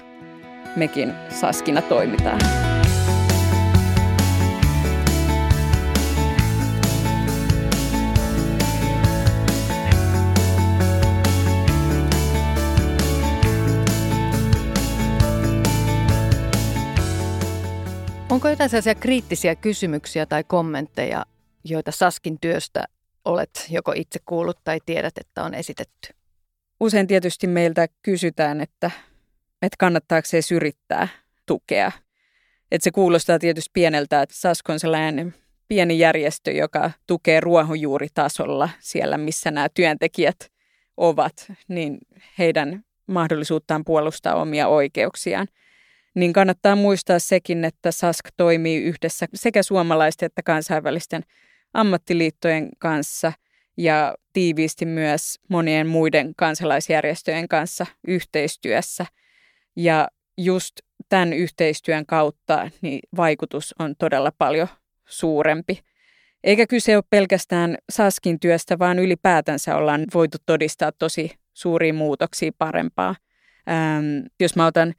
mekin 0.75 1.13
Saskina 1.29 1.82
toimitaan. 1.82 2.39
Onko 18.29 18.50
jotain 18.50 18.70
sellaisia 18.70 18.96
kriittisiä 18.96 19.55
kysymyksiä 19.55 20.25
tai 20.25 20.44
kommentteja, 20.44 21.25
joita 21.63 21.91
Saskin 21.91 22.38
työstä 22.41 22.84
olet 23.25 23.65
joko 23.70 23.94
itse 23.96 24.20
kuullut 24.25 24.58
tai 24.63 24.79
tiedät, 24.86 25.17
että 25.17 25.44
on 25.44 25.53
esitetty? 25.53 26.13
Usein 26.79 27.08
tietysti 27.08 27.48
meiltä 27.48 27.88
kysytään, 28.01 28.62
että 28.62 28.91
että 29.65 29.77
kannattaako 29.79 30.25
se 30.25 30.55
yrittää 30.55 31.07
tukea. 31.45 31.91
Et 32.72 32.84
se 32.84 32.91
kuulostaa 32.91 33.39
tietysti 33.39 33.69
pieneltä, 33.74 34.22
että 34.22 34.36
Sasko 34.36 34.74
on 34.74 34.79
sellainen 34.79 35.36
pieni 35.67 36.00
järjestö, 36.00 36.51
joka 36.51 36.91
tukee 37.07 37.39
ruohonjuuritasolla 37.39 38.69
siellä, 38.79 39.17
missä 39.17 39.51
nämä 39.51 39.69
työntekijät 39.74 40.51
ovat, 40.98 41.51
niin 41.67 41.98
heidän 42.38 42.84
mahdollisuuttaan 43.07 43.86
puolustaa 43.86 44.36
omia 44.36 44.67
oikeuksiaan. 44.67 45.48
Niin 46.15 46.34
kannattaa 46.34 46.75
muistaa 46.75 47.19
sekin, 47.19 47.65
että 47.65 47.91
SASK 47.91 48.25
toimii 48.38 48.84
yhdessä 48.84 49.25
sekä 49.34 49.63
suomalaisten 49.63 50.27
että 50.27 50.43
kansainvälisten 50.43 51.24
ammattiliittojen 51.74 52.69
kanssa 52.79 53.34
ja 53.77 54.15
tiiviisti 54.34 54.86
myös 54.86 55.39
monien 55.50 55.88
muiden 55.88 56.34
kansalaisjärjestöjen 56.38 57.48
kanssa 57.48 57.86
yhteistyössä– 58.07 59.05
ja 59.75 60.08
just 60.38 60.74
tämän 61.10 61.34
yhteistyön 61.34 62.05
kautta 62.05 62.70
niin 62.82 63.00
vaikutus 63.17 63.75
on 63.79 63.96
todella 63.96 64.32
paljon 64.38 64.67
suurempi. 65.05 65.79
Eikä 66.44 66.67
kyse 66.67 66.96
ole 66.96 67.03
pelkästään 67.10 67.77
Saskin 67.89 68.39
työstä, 68.39 68.79
vaan 68.79 69.00
ylipäätänsä 69.00 69.75
ollaan 69.75 70.05
voitu 70.13 70.38
todistaa 70.46 70.91
tosi 70.91 71.32
suuria 71.53 71.94
muutoksia 71.94 72.51
parempaa. 72.58 73.15
Ähm, 73.70 74.25
jos 74.39 74.55
mä 74.55 74.65
otan 74.65 74.94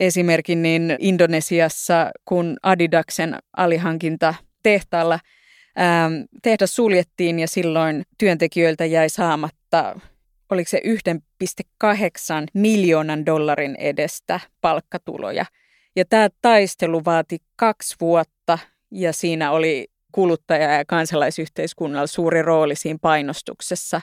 esimerkin, 0.00 0.62
niin 0.62 0.96
Indonesiassa, 0.98 2.10
kun 2.24 2.56
Adidaksen 2.62 3.38
alihankinta 3.56 4.34
tehtaalla 4.62 5.18
ähm, 5.80 6.12
tehdas 6.42 6.76
suljettiin 6.76 7.38
ja 7.38 7.48
silloin 7.48 8.02
työntekijöiltä 8.18 8.84
jäi 8.84 9.08
saamatta 9.08 10.00
oliko 10.50 10.68
se 10.68 10.80
1,8 10.84 12.46
miljoonan 12.54 13.26
dollarin 13.26 13.76
edestä 13.76 14.40
palkkatuloja. 14.60 15.44
Ja 15.96 16.04
tämä 16.04 16.28
taistelu 16.42 17.04
vaati 17.04 17.38
kaksi 17.56 17.96
vuotta 18.00 18.58
ja 18.90 19.12
siinä 19.12 19.50
oli 19.50 19.88
kuluttaja- 20.12 20.76
ja 20.78 20.84
kansalaisyhteiskunnalla 20.84 22.06
suuri 22.06 22.42
rooli 22.42 22.76
siinä 22.76 22.98
painostuksessa. 23.02 24.00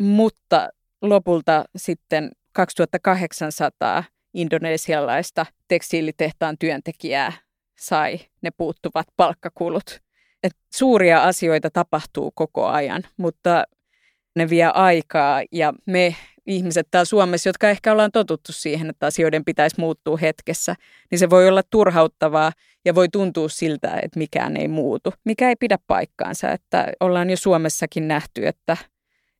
Mutta 0.00 0.68
lopulta 1.02 1.64
sitten 1.76 2.30
2800 2.52 4.04
indonesialaista 4.34 5.46
tekstiilitehtaan 5.68 6.58
työntekijää 6.58 7.32
sai 7.78 8.20
ne 8.42 8.50
puuttuvat 8.56 9.06
palkkakulut. 9.16 10.00
Et 10.42 10.56
suuria 10.74 11.22
asioita 11.22 11.70
tapahtuu 11.70 12.32
koko 12.34 12.66
ajan, 12.66 13.02
mutta 13.16 13.64
ne 14.36 14.50
vie 14.50 14.64
aikaa 14.64 15.42
ja 15.52 15.74
me 15.86 16.16
ihmiset 16.46 16.88
täällä 16.90 17.04
Suomessa, 17.04 17.48
jotka 17.48 17.70
ehkä 17.70 17.92
ollaan 17.92 18.12
totuttu 18.12 18.52
siihen, 18.52 18.90
että 18.90 19.06
asioiden 19.06 19.44
pitäisi 19.44 19.80
muuttua 19.80 20.16
hetkessä, 20.16 20.74
niin 21.10 21.18
se 21.18 21.30
voi 21.30 21.48
olla 21.48 21.62
turhauttavaa 21.70 22.52
ja 22.84 22.94
voi 22.94 23.08
tuntua 23.08 23.48
siltä, 23.48 24.00
että 24.02 24.18
mikään 24.18 24.56
ei 24.56 24.68
muutu, 24.68 25.12
mikä 25.24 25.48
ei 25.48 25.56
pidä 25.56 25.78
paikkaansa. 25.86 26.50
Että 26.50 26.92
ollaan 27.00 27.30
jo 27.30 27.36
Suomessakin 27.36 28.08
nähty, 28.08 28.46
että 28.46 28.76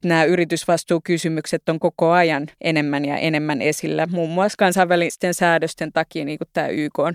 nämä 0.04 0.25
yritysvastuukysymykset 0.25 1.68
on 1.68 1.80
koko 1.80 2.11
ajan 2.11 2.47
enemmän 2.61 3.04
ja 3.04 3.16
enemmän 3.16 3.62
esillä, 3.62 4.06
muun 4.06 4.30
muassa 4.30 4.56
kansainvälisten 4.56 5.35
säädösten 5.35 5.92
takia, 5.92 6.25
niin 6.25 6.38
kuin 6.38 6.49
tämä 6.52 6.68
YK 6.68 6.99
on, 6.99 7.14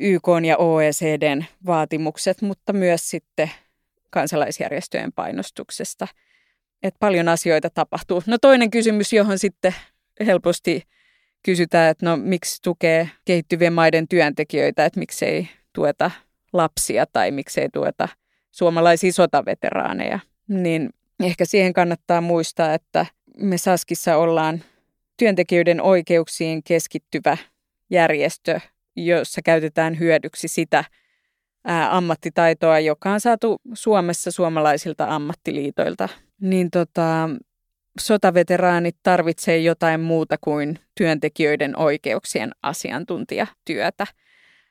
YK 0.00 0.28
ja 0.46 0.56
OECDn 0.56 1.44
vaatimukset, 1.66 2.42
mutta 2.42 2.72
myös 2.72 3.10
sitten 3.10 3.50
kansalaisjärjestöjen 4.10 5.12
painostuksesta. 5.12 6.08
Että 6.82 6.98
paljon 6.98 7.28
asioita 7.28 7.70
tapahtuu. 7.70 8.22
No 8.26 8.38
toinen 8.38 8.70
kysymys, 8.70 9.12
johon 9.12 9.38
sitten 9.38 9.74
helposti 10.26 10.82
kysytään, 11.42 11.90
että 11.90 12.06
no 12.06 12.16
miksi 12.16 12.62
tukee 12.62 13.10
kehittyvien 13.24 13.72
maiden 13.72 14.08
työntekijöitä, 14.08 14.84
että 14.84 14.98
miksei 14.98 15.48
tueta 15.72 16.10
lapsia 16.52 17.06
tai 17.06 17.30
miksei 17.30 17.68
tueta 17.72 18.08
suomalaisia 18.50 19.12
sotaveteraaneja, 19.12 20.18
niin 20.48 20.90
Ehkä 21.24 21.44
siihen 21.44 21.72
kannattaa 21.72 22.20
muistaa, 22.20 22.74
että 22.74 23.06
me 23.36 23.58
Saskissa 23.58 24.16
ollaan 24.16 24.62
työntekijöiden 25.16 25.82
oikeuksiin 25.82 26.62
keskittyvä 26.62 27.36
järjestö, 27.90 28.60
jossa 28.96 29.42
käytetään 29.42 29.98
hyödyksi 29.98 30.48
sitä 30.48 30.84
ää, 31.64 31.96
ammattitaitoa, 31.96 32.78
joka 32.78 33.10
on 33.10 33.20
saatu 33.20 33.60
Suomessa 33.74 34.30
suomalaisilta 34.30 35.06
ammattiliitoilta. 35.08 36.08
Niin 36.40 36.70
tota, 36.70 37.28
sotaveteraanit 38.00 38.96
tarvitsee 39.02 39.58
jotain 39.58 40.00
muuta 40.00 40.36
kuin 40.40 40.78
työntekijöiden 40.94 41.76
oikeuksien 41.76 42.50
asiantuntijatyötä. 42.62 44.06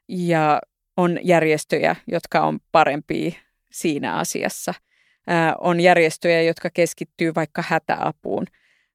Ja 0.08 0.62
on 0.98 1.20
järjestöjä, 1.24 1.96
jotka 2.08 2.42
on 2.42 2.60
parempia 2.72 3.32
siinä 3.72 4.16
asiassa– 4.16 4.74
on 5.60 5.80
järjestöjä, 5.80 6.42
jotka 6.42 6.70
keskittyy 6.70 7.36
vaikka 7.36 7.64
hätäapuun. 7.68 8.46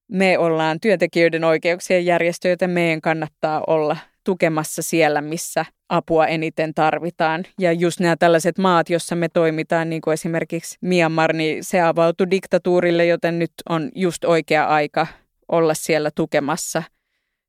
Me 0.09 0.39
ollaan 0.39 0.81
työntekijöiden 0.81 1.45
oikeuksien 1.45 2.07
järjestö, 2.07 2.49
joten 2.49 2.71
meidän 2.71 3.01
kannattaa 3.01 3.65
olla 3.67 3.97
tukemassa 4.25 4.83
siellä, 4.83 5.21
missä 5.21 5.65
apua 5.89 6.27
eniten 6.27 6.75
tarvitaan. 6.75 7.45
Ja 7.59 7.73
just 7.73 8.01
nämä 8.01 8.17
tällaiset 8.17 8.59
maat, 8.59 8.91
joissa 8.91 9.15
me 9.15 9.29
toimitaan, 9.29 9.91
niin 9.91 10.03
kuin 10.03 10.15
esimerkiksi 10.15 10.79
Myanmar, 10.81 11.33
niin 11.33 11.65
se 11.65 11.81
avautui 11.81 12.31
diktatuurille, 12.31 13.07
joten 13.07 13.39
nyt 13.39 13.53
on 13.69 13.91
just 13.95 14.25
oikea 14.25 14.67
aika 14.67 15.07
olla 15.49 15.75
siellä 15.75 16.11
tukemassa 16.15 16.83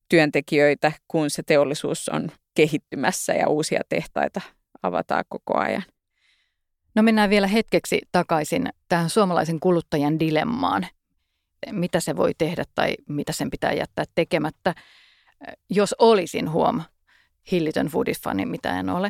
työntekijöitä, 0.09 0.91
kun 1.07 1.29
se 1.29 1.43
teollisuus 1.43 2.09
on 2.09 2.31
kehittymässä 2.55 3.33
ja 3.33 3.47
uusia 3.47 3.81
tehtaita 3.89 4.41
avataan 4.83 5.23
koko 5.29 5.57
ajan. 5.57 5.83
No 6.95 7.03
mennään 7.03 7.29
vielä 7.29 7.47
hetkeksi 7.47 8.01
takaisin 8.11 8.69
tähän 8.89 9.09
suomalaisen 9.09 9.59
kuluttajan 9.59 10.19
dilemmaan. 10.19 10.87
Mitä 11.71 11.99
se 11.99 12.15
voi 12.15 12.31
tehdä 12.37 12.63
tai 12.75 12.95
mitä 13.09 13.31
sen 13.31 13.49
pitää 13.49 13.73
jättää 13.73 14.05
tekemättä, 14.15 14.75
jos 15.69 15.95
olisin 15.99 16.51
huom 16.51 16.81
hillitön 17.51 17.87
foodifani, 17.87 18.45
mitä 18.45 18.79
en 18.79 18.89
ole, 18.89 19.09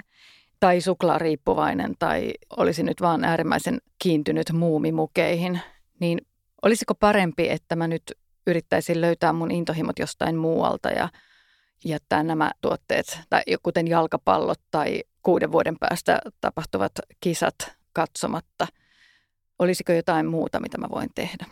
tai 0.59 0.81
suklaariippuvainen 0.81 1.95
tai 1.99 2.33
olisin 2.57 2.85
nyt 2.85 3.01
vaan 3.01 3.23
äärimmäisen 3.23 3.77
kiintynyt 3.99 4.51
muumimukeihin, 4.51 5.59
niin 5.99 6.19
olisiko 6.61 6.95
parempi, 6.95 7.49
että 7.49 7.75
mä 7.75 7.87
nyt 7.87 8.03
yrittäisin 8.47 9.01
löytää 9.01 9.33
mun 9.33 9.51
intohimot 9.51 9.99
jostain 9.99 10.35
muualta 10.35 10.89
ja 10.89 11.09
jättää 11.85 12.23
nämä 12.23 12.51
tuotteet, 12.61 13.19
tai 13.29 13.43
kuten 13.63 13.87
jalkapallot 13.87 14.61
tai 14.71 15.03
kuuden 15.23 15.51
vuoden 15.51 15.75
päästä 15.79 16.19
tapahtuvat 16.41 16.91
kisat 17.19 17.55
katsomatta. 17.93 18.67
Olisiko 19.59 19.91
jotain 19.91 20.25
muuta, 20.25 20.59
mitä 20.59 20.77
mä 20.77 20.87
voin 20.91 21.09
tehdä? 21.15 21.45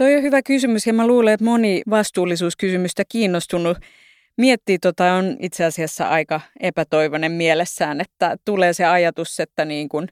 Toi 0.00 0.16
on 0.16 0.22
hyvä 0.22 0.42
kysymys 0.42 0.86
ja 0.86 0.92
mä 0.92 1.06
luulen, 1.06 1.34
että 1.34 1.44
moni 1.44 1.82
vastuullisuuskysymystä 1.90 3.02
kiinnostunut 3.08 3.78
miettii 4.36 4.78
tota 4.78 5.12
on 5.12 5.36
itse 5.40 5.64
asiassa 5.64 6.08
aika 6.08 6.40
epätoivoinen 6.60 7.32
mielessään, 7.32 8.00
että 8.00 8.36
tulee 8.44 8.72
se 8.72 8.84
ajatus, 8.84 9.40
että 9.40 9.64
niin 9.64 9.88
kuin 9.88 10.08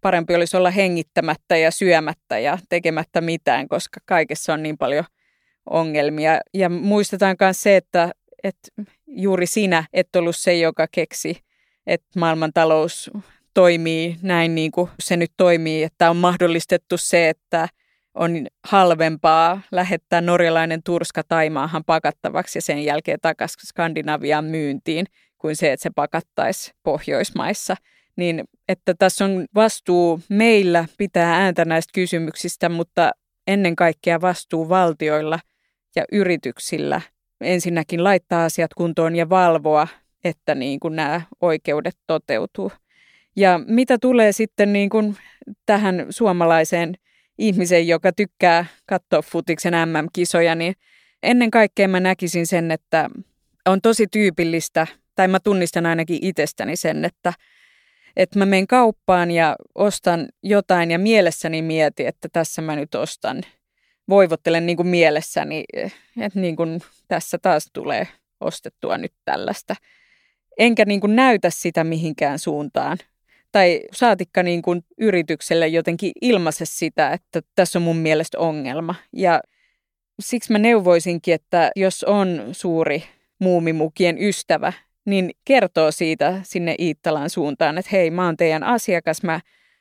parempi 0.00 0.34
olisi 0.34 0.56
olla 0.56 0.70
hengittämättä 0.70 1.56
ja 1.56 1.70
syömättä 1.70 2.38
ja 2.38 2.58
tekemättä 2.68 3.20
mitään, 3.20 3.68
koska 3.68 4.00
kaikessa 4.06 4.52
on 4.52 4.62
niin 4.62 4.78
paljon 4.78 5.04
ongelmia. 5.70 6.40
Ja 6.54 6.68
muistetaan 6.68 7.36
myös 7.40 7.62
se, 7.62 7.76
että, 7.76 8.10
että 8.44 8.68
juuri 9.06 9.46
sinä 9.46 9.84
et 9.92 10.16
ollut 10.16 10.36
se, 10.36 10.54
joka 10.58 10.86
keksi 10.92 11.36
että 11.86 12.18
maailmantalous 12.18 13.10
toimii 13.54 14.16
näin 14.22 14.54
niin 14.54 14.72
kuin 14.72 14.90
se 15.00 15.16
nyt 15.16 15.32
toimii, 15.36 15.82
että 15.82 16.10
on 16.10 16.16
mahdollistettu 16.16 16.96
se, 16.98 17.28
että 17.28 17.68
on 18.14 18.46
halvempaa 18.64 19.60
lähettää 19.72 20.20
norjalainen 20.20 20.82
turska 20.82 21.22
Taimaahan 21.28 21.84
pakattavaksi 21.84 22.58
ja 22.58 22.62
sen 22.62 22.84
jälkeen 22.84 23.18
takaisin 23.22 23.66
Skandinavian 23.66 24.44
myyntiin 24.44 25.06
kuin 25.38 25.56
se, 25.56 25.72
että 25.72 25.82
se 25.82 25.90
pakattaisi 25.94 26.72
Pohjoismaissa. 26.82 27.76
Niin 28.16 28.44
että 28.68 28.94
tässä 28.98 29.24
on 29.24 29.46
vastuu 29.54 30.20
meillä 30.28 30.84
pitää 30.98 31.36
ääntä 31.36 31.64
näistä 31.64 31.90
kysymyksistä, 31.94 32.68
mutta 32.68 33.10
ennen 33.46 33.76
kaikkea 33.76 34.20
vastuu 34.20 34.68
valtioilla 34.68 35.38
ja 35.96 36.04
yrityksillä 36.12 37.00
ensinnäkin 37.40 38.04
laittaa 38.04 38.44
asiat 38.44 38.74
kuntoon 38.74 39.16
ja 39.16 39.28
valvoa 39.28 39.88
että 40.24 40.54
niin 40.54 40.80
kuin 40.80 40.96
nämä 40.96 41.20
oikeudet 41.40 41.96
toteutuu. 42.06 42.72
Ja 43.36 43.60
mitä 43.66 43.98
tulee 43.98 44.32
sitten 44.32 44.72
niin 44.72 44.90
kuin 44.90 45.16
tähän 45.66 46.06
suomalaiseen 46.10 46.94
ihmiseen, 47.38 47.88
joka 47.88 48.12
tykkää 48.12 48.66
katsoa 48.86 49.22
futiksen 49.22 49.74
MM-kisoja, 49.74 50.54
niin 50.54 50.74
ennen 51.22 51.50
kaikkea 51.50 51.88
mä 51.88 52.00
näkisin 52.00 52.46
sen, 52.46 52.70
että 52.70 53.10
on 53.66 53.80
tosi 53.80 54.06
tyypillistä, 54.06 54.86
tai 55.14 55.28
mä 55.28 55.40
tunnistan 55.40 55.86
ainakin 55.86 56.18
itsestäni 56.22 56.76
sen, 56.76 57.04
että, 57.04 57.32
että 58.16 58.38
mä 58.38 58.46
menen 58.46 58.66
kauppaan 58.66 59.30
ja 59.30 59.56
ostan 59.74 60.28
jotain 60.42 60.90
ja 60.90 60.98
mielessäni 60.98 61.62
mietin, 61.62 62.06
että 62.06 62.28
tässä 62.32 62.62
mä 62.62 62.76
nyt 62.76 62.94
ostan. 62.94 63.42
Voivottelen 64.08 64.66
niin 64.66 64.76
kuin 64.76 64.88
mielessäni, 64.88 65.64
että 66.20 66.40
niin 66.40 66.56
kuin 66.56 66.80
tässä 67.08 67.38
taas 67.38 67.70
tulee 67.72 68.08
ostettua 68.40 68.98
nyt 68.98 69.12
tällaista 69.24 69.76
enkä 70.58 70.84
niin 70.84 71.00
kuin 71.00 71.16
näytä 71.16 71.50
sitä 71.50 71.84
mihinkään 71.84 72.38
suuntaan. 72.38 72.98
Tai 73.52 73.80
saatikka 73.92 74.42
niin 74.42 74.62
kuin 74.62 74.84
yritykselle 74.98 75.68
jotenkin 75.68 76.12
ilmaise 76.20 76.64
sitä, 76.64 77.12
että 77.12 77.40
tässä 77.54 77.78
on 77.78 77.82
mun 77.82 77.96
mielestä 77.96 78.38
ongelma. 78.38 78.94
Ja 79.12 79.40
siksi 80.20 80.52
mä 80.52 80.58
neuvoisinkin, 80.58 81.34
että 81.34 81.70
jos 81.76 82.04
on 82.04 82.48
suuri 82.52 83.04
muumimukien 83.38 84.22
ystävä, 84.22 84.72
niin 85.04 85.30
kertoo 85.44 85.90
siitä 85.90 86.40
sinne 86.42 86.74
Iittalan 86.78 87.30
suuntaan, 87.30 87.78
että 87.78 87.88
hei, 87.92 88.10
mä 88.10 88.24
oon 88.24 88.36
teidän 88.36 88.64
asiakas, 88.64 89.22
mä 89.22 89.40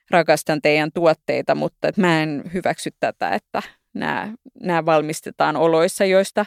rakastan 0.10 0.62
teidän 0.62 0.92
tuotteita, 0.94 1.56
mutta 1.56 1.88
että 1.88 2.02
mä 2.02 2.24
en 2.24 2.44
hyväksy 2.54 2.90
tätä, 3.00 3.30
että 3.30 3.62
nämä, 3.94 4.34
nämä 4.64 4.86
valmistetaan 4.86 5.56
oloissa, 5.56 6.06
joista 6.06 6.46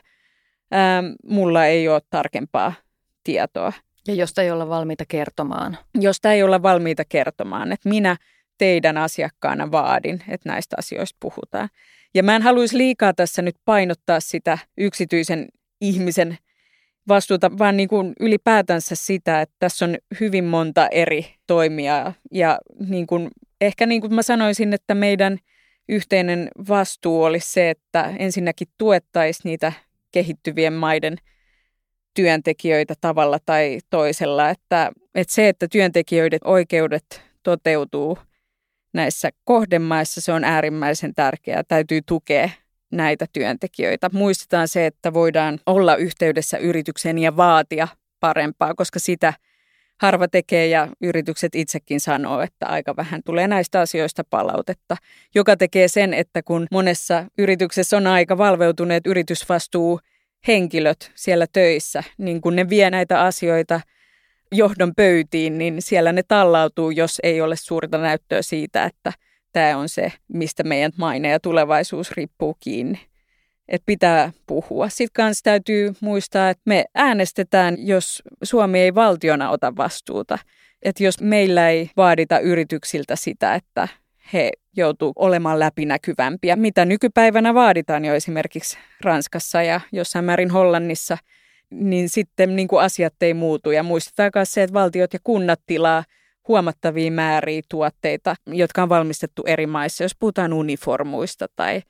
ää, 0.70 1.02
mulla 1.28 1.66
ei 1.66 1.88
ole 1.88 2.00
tarkempaa 2.10 2.72
tietoa. 3.24 3.72
Ja 4.08 4.14
josta 4.14 4.42
ei 4.42 4.50
olla 4.50 4.68
valmiita 4.68 5.04
kertomaan. 5.08 5.78
Josta 6.00 6.32
ei 6.32 6.42
olla 6.42 6.62
valmiita 6.62 7.02
kertomaan, 7.08 7.72
että 7.72 7.88
minä 7.88 8.16
teidän 8.58 8.96
asiakkaana 8.96 9.70
vaadin, 9.70 10.22
että 10.28 10.48
näistä 10.48 10.76
asioista 10.78 11.16
puhutaan. 11.20 11.68
Ja 12.14 12.22
mä 12.22 12.36
en 12.36 12.42
haluaisi 12.42 12.78
liikaa 12.78 13.14
tässä 13.14 13.42
nyt 13.42 13.56
painottaa 13.64 14.20
sitä 14.20 14.58
yksityisen 14.78 15.48
ihmisen 15.80 16.38
vastuuta, 17.08 17.58
vaan 17.58 17.76
niin 17.76 17.88
kuin 17.88 18.12
ylipäätänsä 18.20 18.94
sitä, 18.94 19.40
että 19.40 19.56
tässä 19.58 19.84
on 19.84 19.96
hyvin 20.20 20.44
monta 20.44 20.88
eri 20.88 21.26
toimijaa. 21.46 22.12
Ja 22.32 22.58
niin 22.88 23.06
kuin, 23.06 23.30
ehkä 23.60 23.86
niin 23.86 24.00
kuin 24.00 24.14
mä 24.14 24.22
sanoisin, 24.22 24.72
että 24.72 24.94
meidän 24.94 25.38
yhteinen 25.88 26.48
vastuu 26.68 27.22
olisi 27.22 27.52
se, 27.52 27.70
että 27.70 28.14
ensinnäkin 28.18 28.68
tuettaisiin 28.78 29.50
niitä 29.50 29.72
kehittyvien 30.12 30.72
maiden 30.72 31.16
työntekijöitä 32.14 32.94
tavalla 33.00 33.38
tai 33.46 33.78
toisella. 33.90 34.50
Että, 34.50 34.92
että 35.14 35.34
se, 35.34 35.48
että 35.48 35.68
työntekijöiden 35.68 36.40
oikeudet 36.44 37.22
toteutuu 37.42 38.18
näissä 38.92 39.30
kohdemaissa, 39.44 40.20
se 40.20 40.32
on 40.32 40.44
äärimmäisen 40.44 41.14
tärkeää. 41.14 41.62
Täytyy 41.68 42.00
tukea 42.06 42.50
näitä 42.92 43.26
työntekijöitä. 43.32 44.10
Muistetaan 44.12 44.68
se, 44.68 44.86
että 44.86 45.12
voidaan 45.14 45.58
olla 45.66 45.96
yhteydessä 45.96 46.58
yritykseen 46.58 47.18
ja 47.18 47.36
vaatia 47.36 47.88
parempaa, 48.20 48.74
koska 48.74 48.98
sitä 48.98 49.32
harva 50.00 50.28
tekee 50.28 50.66
ja 50.66 50.88
yritykset 51.00 51.54
itsekin 51.54 52.00
sanoo, 52.00 52.40
että 52.40 52.66
aika 52.66 52.96
vähän 52.96 53.20
tulee 53.24 53.48
näistä 53.48 53.80
asioista 53.80 54.24
palautetta, 54.30 54.96
joka 55.34 55.56
tekee 55.56 55.88
sen, 55.88 56.14
että 56.14 56.42
kun 56.42 56.66
monessa 56.70 57.24
yrityksessä 57.38 57.96
on 57.96 58.06
aika 58.06 58.38
valveutuneet 58.38 59.06
yritysvastuu 59.06 60.00
henkilöt 60.48 61.12
siellä 61.14 61.46
töissä, 61.52 62.02
niin 62.18 62.40
kun 62.40 62.56
ne 62.56 62.68
vie 62.68 62.90
näitä 62.90 63.20
asioita 63.20 63.80
johdon 64.52 64.94
pöytiin, 64.94 65.58
niin 65.58 65.82
siellä 65.82 66.12
ne 66.12 66.22
tallautuu, 66.22 66.90
jos 66.90 67.20
ei 67.22 67.40
ole 67.40 67.56
suurta 67.56 67.98
näyttöä 67.98 68.42
siitä, 68.42 68.84
että 68.84 69.12
tämä 69.52 69.78
on 69.78 69.88
se, 69.88 70.12
mistä 70.28 70.62
meidän 70.62 70.92
maine 70.96 71.28
ja 71.28 71.40
tulevaisuus 71.40 72.12
riippuu 72.12 72.56
kiinni. 72.60 73.00
Että 73.68 73.86
pitää 73.86 74.32
puhua. 74.46 74.88
Sitten 74.88 75.24
kanssa 75.24 75.42
täytyy 75.42 75.94
muistaa, 76.00 76.50
että 76.50 76.62
me 76.66 76.84
äänestetään, 76.94 77.76
jos 77.78 78.22
Suomi 78.42 78.80
ei 78.80 78.94
valtiona 78.94 79.50
ota 79.50 79.76
vastuuta. 79.76 80.38
Että 80.82 81.04
jos 81.04 81.20
meillä 81.20 81.68
ei 81.68 81.90
vaadita 81.96 82.38
yrityksiltä 82.38 83.16
sitä, 83.16 83.54
että 83.54 83.88
he 84.32 84.50
joutuu 84.76 85.12
olemaan 85.16 85.58
läpinäkyvämpiä, 85.58 86.56
mitä 86.56 86.84
nykypäivänä 86.84 87.54
vaaditaan 87.54 88.04
jo 88.04 88.14
esimerkiksi 88.14 88.78
Ranskassa 89.00 89.62
ja 89.62 89.80
jossain 89.92 90.24
määrin 90.24 90.50
Hollannissa, 90.50 91.18
niin 91.70 92.08
sitten 92.08 92.56
niin 92.56 92.68
kuin 92.68 92.82
asiat 92.82 93.22
ei 93.22 93.34
muutu. 93.34 93.70
Ja 93.70 93.82
muistetaan 93.82 94.30
myös 94.34 94.52
se, 94.52 94.62
että 94.62 94.74
valtiot 94.74 95.12
ja 95.12 95.18
kunnat 95.24 95.60
tilaa 95.66 96.04
huomattavia 96.48 97.10
määriä 97.10 97.62
tuotteita, 97.68 98.36
jotka 98.46 98.82
on 98.82 98.88
valmistettu 98.88 99.42
eri 99.46 99.66
maissa, 99.66 100.04
jos 100.04 100.16
puhutaan 100.18 100.52
uniformuista 100.52 101.46
tai 101.56 101.82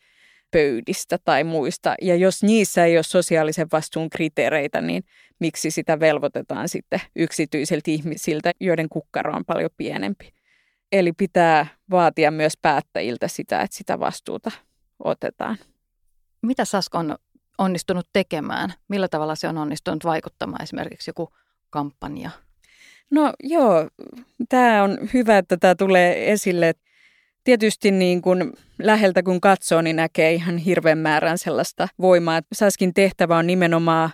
pöydistä 0.50 1.18
tai 1.24 1.44
muista. 1.44 1.94
Ja 2.02 2.16
jos 2.16 2.42
niissä 2.42 2.84
ei 2.84 2.96
ole 2.96 3.02
sosiaalisen 3.02 3.66
vastuun 3.72 4.10
kriteereitä, 4.10 4.80
niin 4.80 5.02
miksi 5.38 5.70
sitä 5.70 6.00
velvoitetaan 6.00 6.68
sitten 6.68 7.00
yksityisiltä 7.16 7.90
ihmisiltä, 7.90 8.52
joiden 8.60 8.88
kukkaro 8.88 9.32
on 9.32 9.44
paljon 9.44 9.70
pienempi. 9.76 10.43
Eli 10.94 11.12
pitää 11.12 11.66
vaatia 11.90 12.30
myös 12.30 12.52
päättäjiltä 12.62 13.28
sitä, 13.28 13.60
että 13.60 13.76
sitä 13.76 14.00
vastuuta 14.00 14.50
otetaan. 14.98 15.58
Mitä 16.42 16.64
Sask 16.64 16.94
on 16.94 17.16
onnistunut 17.58 18.08
tekemään? 18.12 18.74
Millä 18.88 19.08
tavalla 19.08 19.34
se 19.34 19.48
on 19.48 19.58
onnistunut 19.58 20.04
vaikuttamaan 20.04 20.62
esimerkiksi 20.62 21.08
joku 21.08 21.28
kampanja? 21.70 22.30
No 23.10 23.32
joo, 23.42 23.88
tämä 24.48 24.82
on 24.82 24.98
hyvä, 25.14 25.38
että 25.38 25.56
tämä 25.56 25.74
tulee 25.74 26.32
esille. 26.32 26.74
Tietysti 27.44 27.90
niin 27.90 28.22
kun 28.22 28.52
läheltä 28.82 29.22
kun 29.22 29.40
katsoo, 29.40 29.82
niin 29.82 29.96
näkee 29.96 30.32
ihan 30.32 30.58
hirveän 30.58 30.98
määrän 30.98 31.38
sellaista 31.38 31.88
voimaa. 32.00 32.40
Saskin 32.52 32.94
tehtävä 32.94 33.36
on 33.36 33.46
nimenomaan 33.46 34.10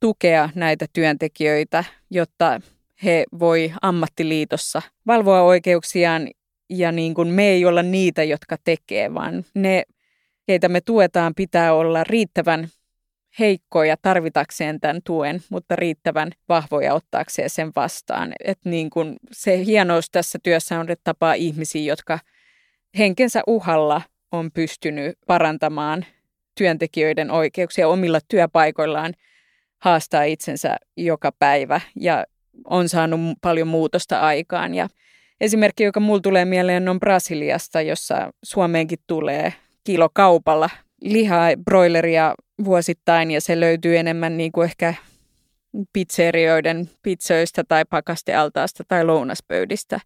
tukea 0.00 0.48
näitä 0.54 0.86
työntekijöitä, 0.92 1.84
jotta 2.10 2.60
he 3.04 3.24
voi 3.38 3.72
ammattiliitossa 3.82 4.82
valvoa 5.06 5.42
oikeuksiaan 5.42 6.28
ja 6.70 6.92
niin 6.92 7.14
kuin 7.14 7.28
me 7.28 7.48
ei 7.48 7.64
olla 7.64 7.82
niitä, 7.82 8.24
jotka 8.24 8.56
tekee, 8.64 9.14
vaan 9.14 9.44
ne, 9.54 9.82
keitä 10.46 10.68
me 10.68 10.80
tuetaan, 10.80 11.34
pitää 11.34 11.74
olla 11.74 12.04
riittävän 12.04 12.68
heikkoja 13.38 13.96
tarvitakseen 14.02 14.80
tämän 14.80 15.00
tuen, 15.04 15.42
mutta 15.50 15.76
riittävän 15.76 16.30
vahvoja 16.48 16.94
ottaakseen 16.94 17.50
sen 17.50 17.72
vastaan. 17.76 18.32
Et 18.44 18.58
niin 18.64 18.90
kuin 18.90 19.16
se 19.32 19.64
hienous 19.64 20.10
tässä 20.10 20.38
työssä 20.42 20.80
on, 20.80 20.90
että 20.90 21.04
tapaa 21.04 21.34
ihmisiä, 21.34 21.82
jotka 21.82 22.18
henkensä 22.98 23.42
uhalla 23.46 24.02
on 24.32 24.50
pystynyt 24.52 25.18
parantamaan 25.26 26.06
työntekijöiden 26.58 27.30
oikeuksia 27.30 27.88
omilla 27.88 28.18
työpaikoillaan, 28.28 29.14
haastaa 29.78 30.22
itsensä 30.22 30.76
joka 30.96 31.32
päivä 31.38 31.80
ja 32.00 32.24
on 32.64 32.88
saanut 32.88 33.20
paljon 33.40 33.68
muutosta 33.68 34.20
aikaan. 34.20 34.74
Ja 34.74 34.88
esimerkki, 35.40 35.84
joka 35.84 36.00
mulla 36.00 36.20
tulee 36.20 36.44
mieleen, 36.44 36.88
on 36.88 37.00
Brasiliasta, 37.00 37.80
jossa 37.80 38.32
Suomeenkin 38.42 38.98
tulee 39.06 39.52
kilokaupalla 39.84 40.70
lihaa, 41.00 41.48
broileria 41.64 42.34
vuosittain 42.64 43.30
ja 43.30 43.40
se 43.40 43.60
löytyy 43.60 43.96
enemmän 43.96 44.36
niin 44.36 44.52
kuin 44.52 44.64
ehkä 44.64 44.94
pizzerioiden 45.92 46.90
pizzoista 47.02 47.64
tai 47.64 47.84
pakastealtaasta 47.90 48.84
tai 48.88 49.04
lounaspöydistä. 49.04 50.00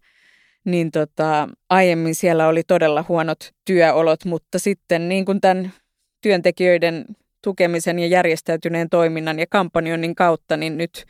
Niin 0.65 0.91
tota, 0.91 1.49
aiemmin 1.69 2.15
siellä 2.15 2.47
oli 2.47 2.63
todella 2.63 3.05
huonot 3.07 3.51
työolot, 3.65 4.25
mutta 4.25 4.59
sitten 4.59 5.09
niin 5.09 5.25
kuin 5.25 5.41
tämän 5.41 5.73
työntekijöiden 6.21 7.05
tukemisen 7.43 7.99
ja 7.99 8.07
järjestäytyneen 8.07 8.89
toiminnan 8.89 9.39
ja 9.39 9.45
kampanjoinnin 9.49 10.15
kautta, 10.15 10.57
niin 10.57 10.77
nyt 10.77 11.05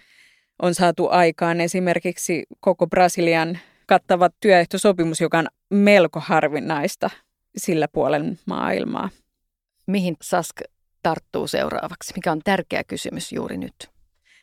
on 0.62 0.76
saatu 0.76 1.08
aikaan 1.10 1.62
esimerkiksi 1.62 2.44
koko 2.60 2.88
Brasilian 2.88 3.60
kattava 3.86 4.30
työehtosopimus, 4.40 5.22
joka 5.22 5.40
on 5.40 5.48
melko 5.70 6.20
harvinaista 6.20 7.10
sillä 7.58 7.88
puolen 7.88 8.40
maailmaa. 8.46 9.10
Mihin 9.88 10.18
Sask 10.22 10.56
tarttuu 11.04 11.48
seuraavaksi? 11.48 12.14
Mikä 12.16 12.32
on 12.32 12.42
tärkeä 12.44 12.84
kysymys 12.84 13.32
juuri 13.32 13.58
nyt? 13.58 13.90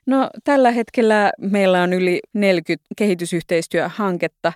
No 0.07 0.31
tällä 0.45 0.71
hetkellä 0.71 1.33
meillä 1.41 1.83
on 1.83 1.93
yli 1.93 2.21
40 2.33 2.87
kehitysyhteistyöhanketta 2.97 4.53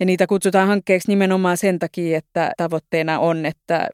ja 0.00 0.06
niitä 0.06 0.26
kutsutaan 0.26 0.68
hankkeeksi 0.68 1.08
nimenomaan 1.08 1.56
sen 1.56 1.78
takia, 1.78 2.18
että 2.18 2.52
tavoitteena 2.56 3.18
on, 3.18 3.46
että 3.46 3.88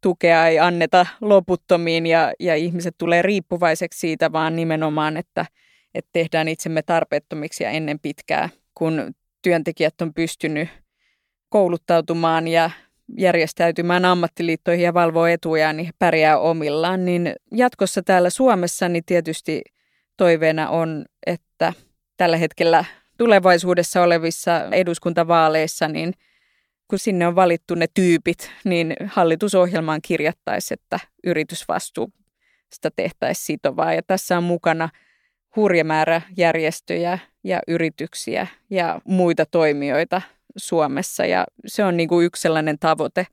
tukea 0.00 0.46
ei 0.46 0.58
anneta 0.58 1.06
loputtomiin 1.20 2.06
ja, 2.06 2.32
ja 2.40 2.56
ihmiset 2.56 2.94
tulee 2.98 3.22
riippuvaiseksi 3.22 4.00
siitä, 4.00 4.32
vaan 4.32 4.56
nimenomaan, 4.56 5.16
että, 5.16 5.46
että 5.94 6.08
tehdään 6.12 6.48
itsemme 6.48 6.82
tarpeettomiksi 6.82 7.64
ja 7.64 7.70
ennen 7.70 8.00
pitkää, 8.00 8.48
kun 8.74 9.14
työntekijät 9.42 10.00
on 10.02 10.14
pystynyt 10.14 10.68
kouluttautumaan 11.48 12.48
ja 12.48 12.70
järjestäytymään 13.18 14.04
ammattiliittoihin 14.04 14.84
ja 14.84 14.94
valvoo 14.94 15.26
etuja, 15.26 15.72
niin 15.72 15.90
pärjää 15.98 16.38
omillaan. 16.38 17.04
Niin 17.04 17.32
jatkossa 17.52 18.02
täällä 18.02 18.30
Suomessa 18.30 18.88
niin 18.88 19.04
tietysti 19.06 19.62
toiveena 20.16 20.68
on, 20.68 21.04
että 21.26 21.72
tällä 22.16 22.36
hetkellä 22.36 22.84
tulevaisuudessa 23.18 24.02
olevissa 24.02 24.64
eduskuntavaaleissa, 24.72 25.88
niin 25.88 26.12
kun 26.88 26.98
sinne 26.98 27.26
on 27.26 27.34
valittu 27.34 27.74
ne 27.74 27.86
tyypit, 27.94 28.52
niin 28.64 28.96
hallitusohjelmaan 29.06 30.00
kirjattaisi, 30.02 30.74
että 30.74 30.98
yritysvastuu 31.24 32.12
sitä 32.74 32.90
tehtäisiin 32.96 33.44
sitovaa. 33.46 33.94
Ja 33.94 34.02
tässä 34.06 34.36
on 34.36 34.44
mukana 34.44 34.88
hurja 35.56 35.84
määrä 35.84 36.22
järjestöjä 36.36 37.18
ja 37.44 37.60
yrityksiä 37.68 38.46
ja 38.70 39.00
muita 39.04 39.46
toimijoita 39.46 40.22
Suomessa 40.56 41.26
ja 41.26 41.46
se 41.66 41.84
on 41.84 41.96
niin 41.96 42.08
kuin 42.08 42.26
yksi 42.26 42.42
sellainen 42.42 42.78
tavoite. 42.78 43.26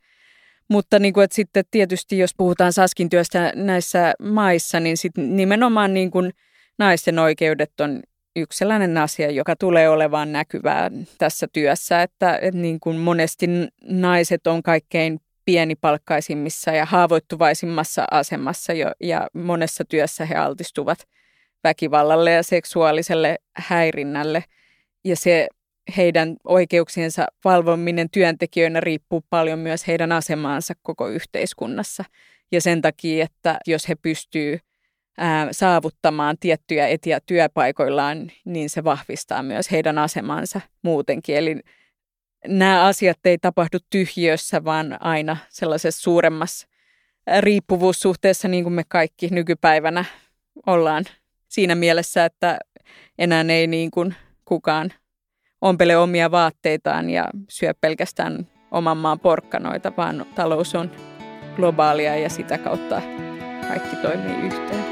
Mutta 0.67 0.99
niin 0.99 1.13
kuin, 1.13 1.23
että 1.23 1.35
sitten 1.35 1.65
tietysti 1.71 2.17
jos 2.17 2.31
puhutaan 2.37 2.73
Saskin 2.73 3.09
työstä 3.09 3.51
näissä 3.55 4.13
maissa, 4.19 4.79
niin 4.79 4.97
sitten 4.97 5.35
nimenomaan 5.35 5.93
niin 5.93 6.11
kuin 6.11 6.33
naisten 6.77 7.19
oikeudet 7.19 7.79
on 7.79 8.03
yksi 8.35 8.57
sellainen 8.57 8.97
asia, 8.97 9.31
joka 9.31 9.55
tulee 9.55 9.89
olemaan 9.89 10.31
näkyvää 10.31 10.91
tässä 11.17 11.47
työssä, 11.53 12.01
että, 12.01 12.39
että 12.41 12.59
niin 12.59 12.79
kuin 12.79 12.97
monesti 12.97 13.47
naiset 13.83 14.47
on 14.47 14.63
kaikkein 14.63 15.19
pienipalkkaisimmissa 15.45 16.71
ja 16.71 16.85
haavoittuvaisimmassa 16.85 18.05
asemassa 18.11 18.73
jo, 18.73 18.91
ja 18.99 19.27
monessa 19.33 19.85
työssä 19.85 20.25
he 20.25 20.35
altistuvat 20.35 20.99
väkivallalle 21.67 22.31
ja 22.31 22.43
seksuaaliselle 22.43 23.37
häirinnälle. 23.55 24.43
Ja 25.03 25.15
se 25.15 25.47
heidän 25.97 26.37
oikeuksiensa 26.43 27.27
valvominen 27.45 28.09
työntekijöinä 28.09 28.79
riippuu 28.79 29.23
paljon 29.29 29.59
myös 29.59 29.87
heidän 29.87 30.11
asemaansa 30.11 30.73
koko 30.81 31.07
yhteiskunnassa. 31.07 32.03
Ja 32.51 32.61
sen 32.61 32.81
takia, 32.81 33.23
että 33.23 33.59
jos 33.67 33.89
he 33.89 33.95
pystyvät 33.95 34.61
saavuttamaan 35.51 36.37
tiettyjä 36.39 36.87
etiä 36.87 37.19
työpaikoillaan, 37.25 38.31
niin 38.45 38.69
se 38.69 38.83
vahvistaa 38.83 39.43
myös 39.43 39.71
heidän 39.71 39.97
asemansa 39.97 40.61
muutenkin. 40.81 41.35
Eli 41.35 41.59
nämä 42.47 42.85
asiat 42.85 43.25
ei 43.25 43.37
tapahdu 43.37 43.77
tyhjössä, 43.89 44.63
vaan 44.63 45.01
aina 45.01 45.37
sellaisessa 45.49 46.01
suuremmassa 46.01 46.67
riippuvuussuhteessa, 47.39 48.47
niin 48.47 48.63
kuin 48.63 48.73
me 48.73 48.83
kaikki 48.87 49.27
nykypäivänä 49.31 50.05
ollaan 50.65 51.05
siinä 51.47 51.75
mielessä, 51.75 52.25
että 52.25 52.59
enää 53.19 53.45
ei 53.49 53.67
niin 53.67 53.91
kuin 53.91 54.15
kukaan 54.45 54.93
ompele 55.61 55.97
omia 55.97 56.31
vaatteitaan 56.31 57.09
ja 57.09 57.25
syö 57.49 57.73
pelkästään 57.81 58.47
oman 58.71 58.97
maan 58.97 59.19
porkkanoita, 59.19 59.91
vaan 59.97 60.25
talous 60.35 60.75
on 60.75 60.91
globaalia 61.55 62.15
ja 62.17 62.29
sitä 62.29 62.57
kautta 62.57 63.01
kaikki 63.67 63.95
toimii 63.95 64.45
yhteen. 64.45 64.85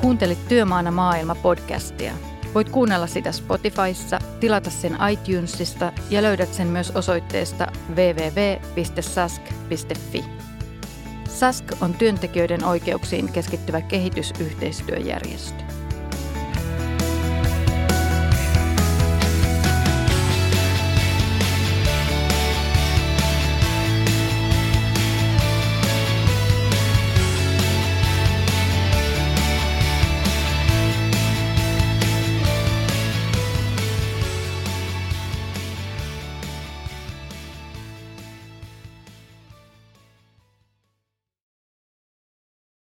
Kuuntelit 0.00 0.48
Työmaana 0.48 0.90
maailma 0.90 1.34
podcastia. 1.34 2.29
Voit 2.54 2.68
kuunnella 2.68 3.06
sitä 3.06 3.32
Spotifyssa, 3.32 4.18
tilata 4.40 4.70
sen 4.70 4.98
iTunesista 5.12 5.92
ja 6.10 6.22
löydät 6.22 6.54
sen 6.54 6.66
myös 6.66 6.90
osoitteesta 6.90 7.66
www.sask.fi. 7.90 9.44
SASK 11.28 11.64
on 11.80 11.94
työntekijöiden 11.94 12.64
oikeuksiin 12.64 13.32
keskittyvä 13.32 13.80
kehitysyhteistyöjärjestö. 13.80 15.69